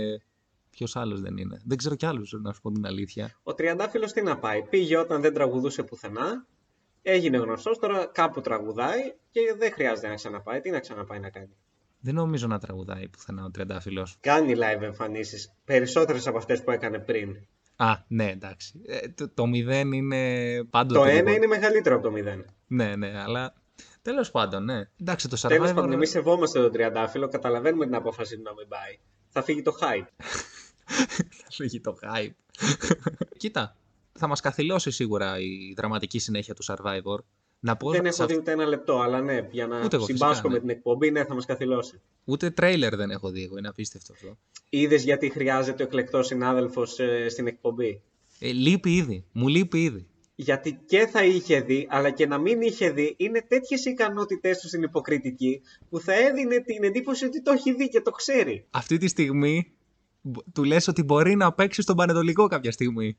[0.76, 1.62] Ποιος άλλος δεν είναι.
[1.66, 3.32] Δεν ξέρω κι άλλους, να σου πω την αλήθεια.
[3.44, 4.64] Ο Τριαντάφυλλος τι να πάει.
[4.64, 6.46] Πήγε όταν δεν τραγουδούσε πουθενά.
[7.02, 10.60] Έγινε γνωστός, τώρα κάπου τραγουδάει και δεν χρειάζεται να ξαναπάει.
[10.62, 11.50] Τι να ξαναπάει να κάνει.
[12.00, 14.18] Δεν νομίζω να τραγουδάει πουθενά ο Τριαντάφυλλος.
[14.20, 15.54] Κάνει live εμφανίσεις.
[15.66, 17.36] Περισσότερες από αυτές που έκανε πριν.
[17.76, 18.82] Α, ναι, εντάξει.
[18.86, 21.00] Ε, το, το 0 είναι πάντοτε.
[21.00, 22.46] Το λίγο- ένα είναι μεγαλύτερο από το μηδέν.
[22.68, 23.54] Ναι, ναι, αλλά.
[24.02, 24.90] Τέλος πάντων, ναι.
[25.02, 25.76] Εντάξει, το Τέλος survivor.
[25.76, 29.00] πάντων, εμείς σεβόμαστε τον Τριαντάφυλλο, καταλαβαίνουμε την απόφαση του να μην πάει.
[29.30, 30.08] Θα φύγει το hype.
[30.86, 32.32] Θα φύγει το hype.
[33.38, 33.78] Κοίτα,
[34.14, 37.18] θα μας καθυλώσει σίγουρα η δραματική συνέχεια του survivor.
[37.60, 39.96] Να πω, δεν σε έχω αυ- δει ούτε ένα λεπτό, αλλά ναι, για να Ούτε
[39.96, 40.54] εγώ, συμπάσχω φυσικά, ναι.
[40.54, 42.02] με την εκπομπή, ναι, θα μας καθυλώσει.
[42.24, 44.38] Ούτε τρέιλερ δεν έχω δει εγώ, είναι απίστευτο αυτό.
[44.70, 48.02] Είδες γιατί χρειάζεται ο εκλεκτός συνάδελφος ε, στην εκπομπή;
[48.40, 49.26] Ε, λείπει ήδη.
[49.32, 50.08] Μου λείπει ήδη.
[50.36, 54.58] Γιατί και θα είχε δει, αλλά και να μην είχε δει, είναι τέτοιες οι ικανότητέ
[54.62, 58.66] του στην υποκριτική που θα έδινε την εντύπωση ότι το έχει δει και το ξέρει.
[58.70, 59.83] Αυτή τη στιγμή μπο-
[60.54, 63.18] του λες ότι μπορεί να παίξει στον Πανετολικό κάποια στιγμή.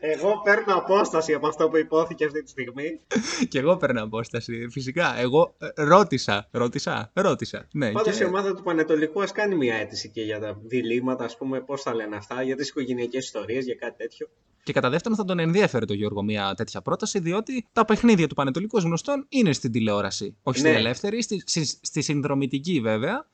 [0.00, 3.00] Εγώ παίρνω απόσταση από αυτό που υπόθηκε αυτή τη στιγμή.
[3.48, 4.68] και εγώ παίρνω απόσταση.
[4.70, 5.18] Φυσικά.
[5.18, 6.48] Εγώ ε, ρώτησα.
[6.50, 7.10] Ρώτησα.
[7.14, 7.68] Ρώτησα.
[7.72, 11.24] Ναι, Πάντως και- η ομάδα του Πανετολικού ας κάνει μια αίτηση και για τα διλήμματα,
[11.24, 14.28] ας πούμε, πώς θα λένε αυτά, για τις οικογενειακές ιστορίες, για κάτι τέτοιο.
[14.66, 18.34] Και κατά δεύτερον, θα τον ενδιαφέρε το Γιώργο μια τέτοια πρόταση, διότι τα παιχνίδια του
[18.34, 20.36] Πανετολικού ως γνωστόν είναι στην τηλεόραση.
[20.42, 20.68] Όχι Ναι.
[20.68, 23.26] στην ελεύθερη, στη, στη, στη συνδρομητική βέβαια.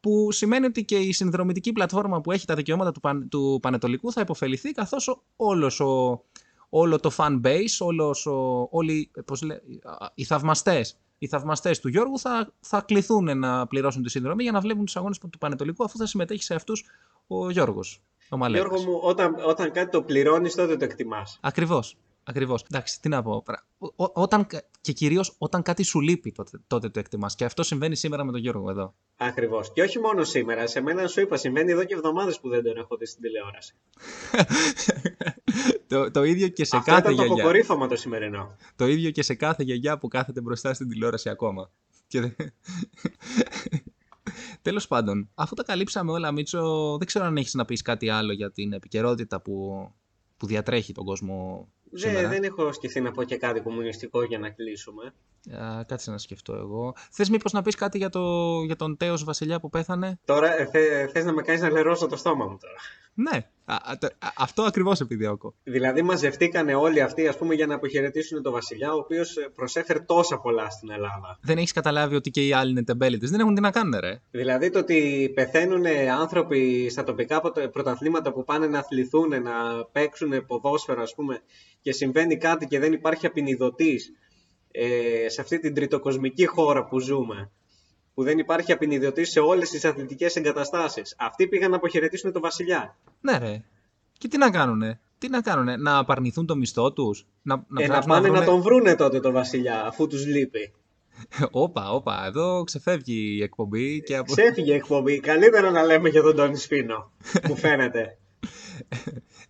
[0.00, 4.12] Που σημαίνει ότι και η συνδρομητική πλατφόρμα που έχει τα δικαιώματα του, Παν- του Πανετολικού
[4.12, 6.22] θα υποφεληθεί, καθώς ο, όλος ο,
[6.68, 9.60] όλο το fan base, όλος ο, όλοι πώς λέ, α,
[10.14, 14.60] οι θαυμαστές οι θαυμαστές του Γιώργου θα, θα κληθούν να πληρώσουν τη συνδρομή για να
[14.60, 16.84] βλέπουν τους αγώνες του Πανετολικού αφού θα συμμετέχει σε αυτούς
[17.26, 18.68] ο Γιώργος, ο Μαλέκος.
[18.68, 21.38] Γιώργο μου, όταν, όταν κάτι το πληρώνεις, τότε το εκτιμάς.
[21.42, 21.96] Ακριβώς.
[22.24, 22.64] Ακριβώς.
[22.70, 23.42] Εντάξει, τι να πω.
[23.42, 27.34] πρα- Ο- ο- όταν, κα- και κυρίως όταν κάτι σου λείπει, τότε, τότε το εκτιμάς.
[27.34, 28.94] Και αυτό συμβαίνει σήμερα με τον Γιώργο εδώ.
[29.16, 29.72] Ακριβώς.
[29.72, 30.66] Και όχι μόνο σήμερα.
[30.66, 33.74] Σε μένα σου είπα, συμβαίνει εδώ και εβδομάδες που δεν τον έχω δει στην τηλεόραση.
[35.88, 37.42] το, το ίδιο και σε Αυτό κάθε ήταν το γιαγιά.
[37.42, 38.56] αποκορύφωμα το σημερινό.
[38.76, 41.70] Το ίδιο και σε κάθε γιαγιά που κάθεται μπροστά στην τηλεόραση ακόμα.
[42.06, 42.34] Και
[44.62, 48.08] δεν- Τέλος πάντων, αφού τα καλύψαμε όλα, Μίτσο, δεν ξέρω αν έχεις να πεις κάτι
[48.08, 49.88] άλλο για την επικαιρότητα που,
[50.36, 52.20] που διατρέχει τον κόσμο σήμερα.
[52.20, 55.14] Δεν, δεν έχω σκεφτεί να πω και κάτι κομμουνιστικό για να κλείσουμε.
[55.60, 56.94] Α, κάτσε να σκεφτώ εγώ.
[57.10, 58.20] Θες μήπως να πεις κάτι για, το,
[58.66, 62.06] για τον Τέος Βασιλιά που πέθανε; Τώρα ε, θε, θες να με κάνεις να λερώσω
[62.06, 62.74] το στόμα μου τώρα.
[63.14, 65.54] Ναι, α, α, το- α, αυτό ακριβώς επιδιώκω.
[65.62, 69.98] Δηλαδή μαζευτήκανε όλοι αυτοί ας πούμε για να αποχαιρετήσουν τον βασιλιά, ο οποίος ε, προσέφερε
[70.00, 71.38] τόσα πολλά στην Ελλάδα.
[71.42, 74.20] Δεν έχεις καταλάβει ότι και οι άλλοι είναι τεμπέλητες; Δεν έχουν τι να κάνουν, ρε.
[74.30, 75.84] Δηλαδή το ότι πεθαίνουν
[76.20, 81.40] άνθρωποι στα τοπικά πρωτο- πρωταθλήματα που πάνε να αθληθούν, να παίξουν ποδόσφαιρο ας πούμε
[81.80, 84.12] και συμβαίνει κάτι και δεν υπάρχει απεινιδωτής
[84.80, 87.50] ε, σε αυτή την τριτοκοσμική χώρα που ζούμε
[88.14, 91.14] που δεν υπάρχει απεινιδωτής σε όλες τις αθλητικές εγκαταστάσεις.
[91.18, 92.96] Αυτοί πήγαν να αποχαιρετήσουν τον βασιλιά.
[93.20, 93.62] Ναι, ρε.
[94.18, 97.86] Και τι να κάνουνε; Τι να κάνουνε, να απαρνηθούν το μισθό τους; Να, να, ε,
[97.86, 100.72] να ψάξουν πάνε να, βρουνε- τον βρούνε τότε τον βασιλιά αφού τους λείπει.
[101.50, 104.32] Όπα, όπα, εδώ ξεφεύγει η εκπομπή και από...
[104.32, 105.20] Ξέφυγε η εκπομπή.
[105.20, 107.10] Καλύτερα να λέμε για τον Τόνι Σπίνο.
[107.48, 108.18] Μου φαίνεται.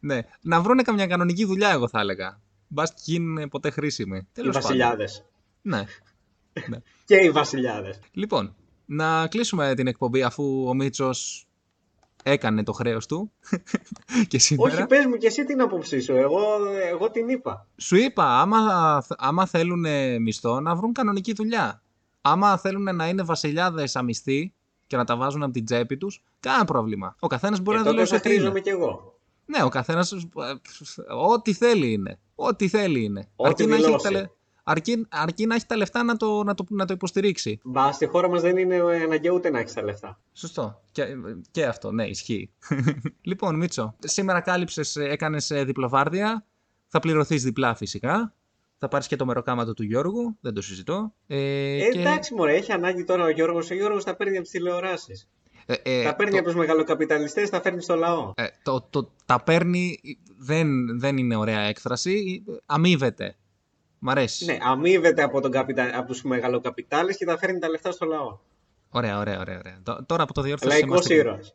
[0.01, 2.41] ναι, να βρούνε καμιά κανονική δουλειά, εγώ θα έλεγα.
[2.68, 4.16] Μπα και γίνουν ποτέ χρήσιμοι.
[4.18, 4.62] οι Τέλος πάντων.
[4.62, 5.24] βασιλιάδες.
[5.62, 5.85] Ναι.
[6.68, 6.78] ναι.
[7.04, 7.98] Και οι βασιλιάδες.
[8.12, 8.54] Λοιπόν,
[8.87, 11.46] να κλείσουμε την εκπομπή αφού ο Μίτσος
[12.22, 13.33] έκανε το χρέος του.
[14.28, 14.74] και σήμερα.
[14.76, 16.12] Όχι, πες μου και εσύ την άποψή σου.
[16.12, 16.40] Εγώ,
[16.90, 17.66] εγώ την είπα.
[17.76, 18.59] Σου είπα, άμα,
[19.18, 19.85] άμα θέλουν
[20.22, 21.83] μισθό, να βρουν κανονική δουλειά.
[22.20, 24.54] Άμα θέλουν να είναι βασιλιάδες αμυστοί
[24.87, 27.16] και να τα βάζουν από την τσέπη τους, κανένα πρόβλημα.
[27.18, 28.37] Ο καθένας μπορεί Ε, να τότε δηλώσει θα ότι είναι.
[28.37, 29.17] χρήζομαι κι εγώ.
[29.51, 30.19] Ναι, ο καθένας ε,
[31.33, 32.19] ό,τι θέλει είναι.
[32.35, 33.29] Ό,τι θέλει είναι.
[33.37, 34.05] Ό,τι αρκεί, να έχει δηλώσει.
[34.05, 34.27] τα, λε-
[34.65, 37.61] αρκεί, αρκεί να έχει τα λεφτά να το, να το, να το υποστηρίξει.
[37.65, 40.21] Μπα, στη χώρα μας δεν είναι αναγκαίο ούτε να έχεις τα λεφτά.
[40.33, 40.83] Σωστό.
[40.93, 41.05] Και,
[41.51, 42.51] και αυτό, ναι, ισχύει.
[43.21, 46.47] λοιπόν, Μίτσο, σήμερα κάλυψες, ε, έκανες ε, διπλοβάρδια.
[46.89, 48.33] Θα πληρωθείς διπλά φυσικά.
[48.79, 51.15] Θα πάρεις και το μεροκάματο του Γιώργου, δεν το συζητώ.
[51.27, 51.37] Ε,
[51.77, 53.71] Ε, και- εντάξει, μωρέ, έχει ανάγκη τώρα ο Γιώργος.
[53.71, 55.29] Ο Γιώργος τα παίρνει από τις τηλεοράσεις.
[55.70, 58.33] Ε, ε, τα παίρνει το- από τους μεγαλοκαπιταλιστές, τα φέρνει στο λαό.
[58.37, 60.00] ε, το, το, τα παίρνει,
[60.38, 63.37] δεν, δεν είναι ωραία έκφραση, ε, αμείβεται.
[63.98, 64.44] Μ' αρέσει.
[64.44, 65.98] Ναι, αμείβεται από, τον καπιτα...
[65.98, 68.38] από τους μεγαλοκαπιτάλες και τα φέρνει τα λεφτά στο λαό.
[68.90, 69.59] Ωραία, ωραία, ωραία.
[69.59, 69.81] ωραία.
[69.83, 71.54] Τ- Τώρα που το διόρθωσες Λαϊκός είμαστε- ήρωας.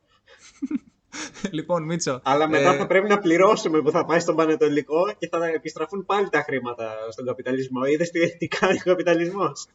[1.58, 2.20] λοιπόν, Μίτσο.
[2.24, 6.06] Αλλά μετά ε, θα πρέπει να πληρώσουμε που θα πάει στον Πανετολικό και θα επιστραφούν
[6.06, 7.86] πάλι τα χρήματα στον καπιταλισμό.
[7.86, 9.66] Είδες τι, τι κάνει ο καπιταλισμός;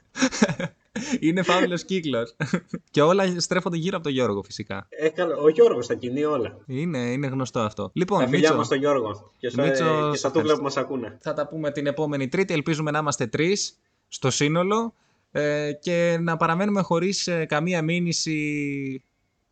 [1.21, 2.37] είναι φαύλος κύκλος.
[2.91, 4.87] και όλα στρέφονται γύρω από τον Γιώργο, φυσικά.
[4.89, 6.59] Ε, καλά, ο Γιώργος τα κινεί όλα.
[6.67, 7.91] Είναι, είναι γνωστό αυτό.
[7.93, 10.53] Λοιπόν, τα φιλιά Μίτσο, μας στον Γιώργο και, στο, Μίτσο, ε, σε και στα τούβλα
[10.53, 10.57] ευχαριστώ.
[10.57, 11.19] που μας ακούνε.
[11.21, 12.55] θα τα πούμε την επόμενη Τρίτη.
[12.55, 14.95] Ελπίζουμε να είμαστε τρεις στο σύνολο
[15.31, 19.03] ε, και να παραμένουμε χωρίς ε, καμία μήνυση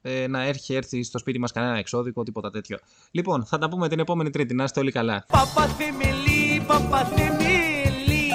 [0.07, 2.79] ε, να έχει έρθει στο σπίτι μας κανένα εξώδικο, τίποτα τέτοιο.
[3.11, 4.55] Λοιπόν, θα τα πούμε την επόμενη Τρίτη.
[4.55, 5.25] Να είστε όλοι καλά.
[5.29, 8.29] Παπαθεμελή, παπαθεμελή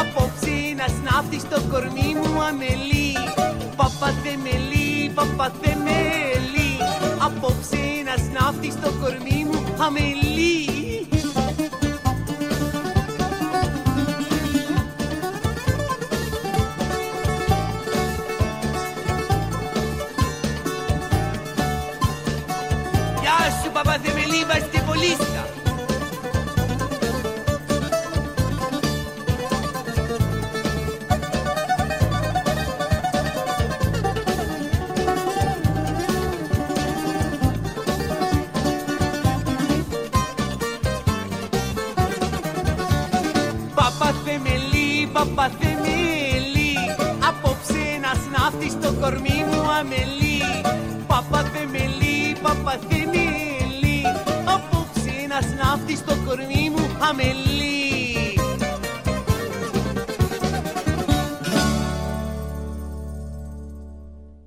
[0.00, 3.12] Απόψε να σνάφτεις στο κορμί μου αμελή
[3.76, 6.70] Παπαθεμελή, παπαθεμελή
[7.20, 10.27] Απόψε να σνάφτεις στο κορμί μου αμελή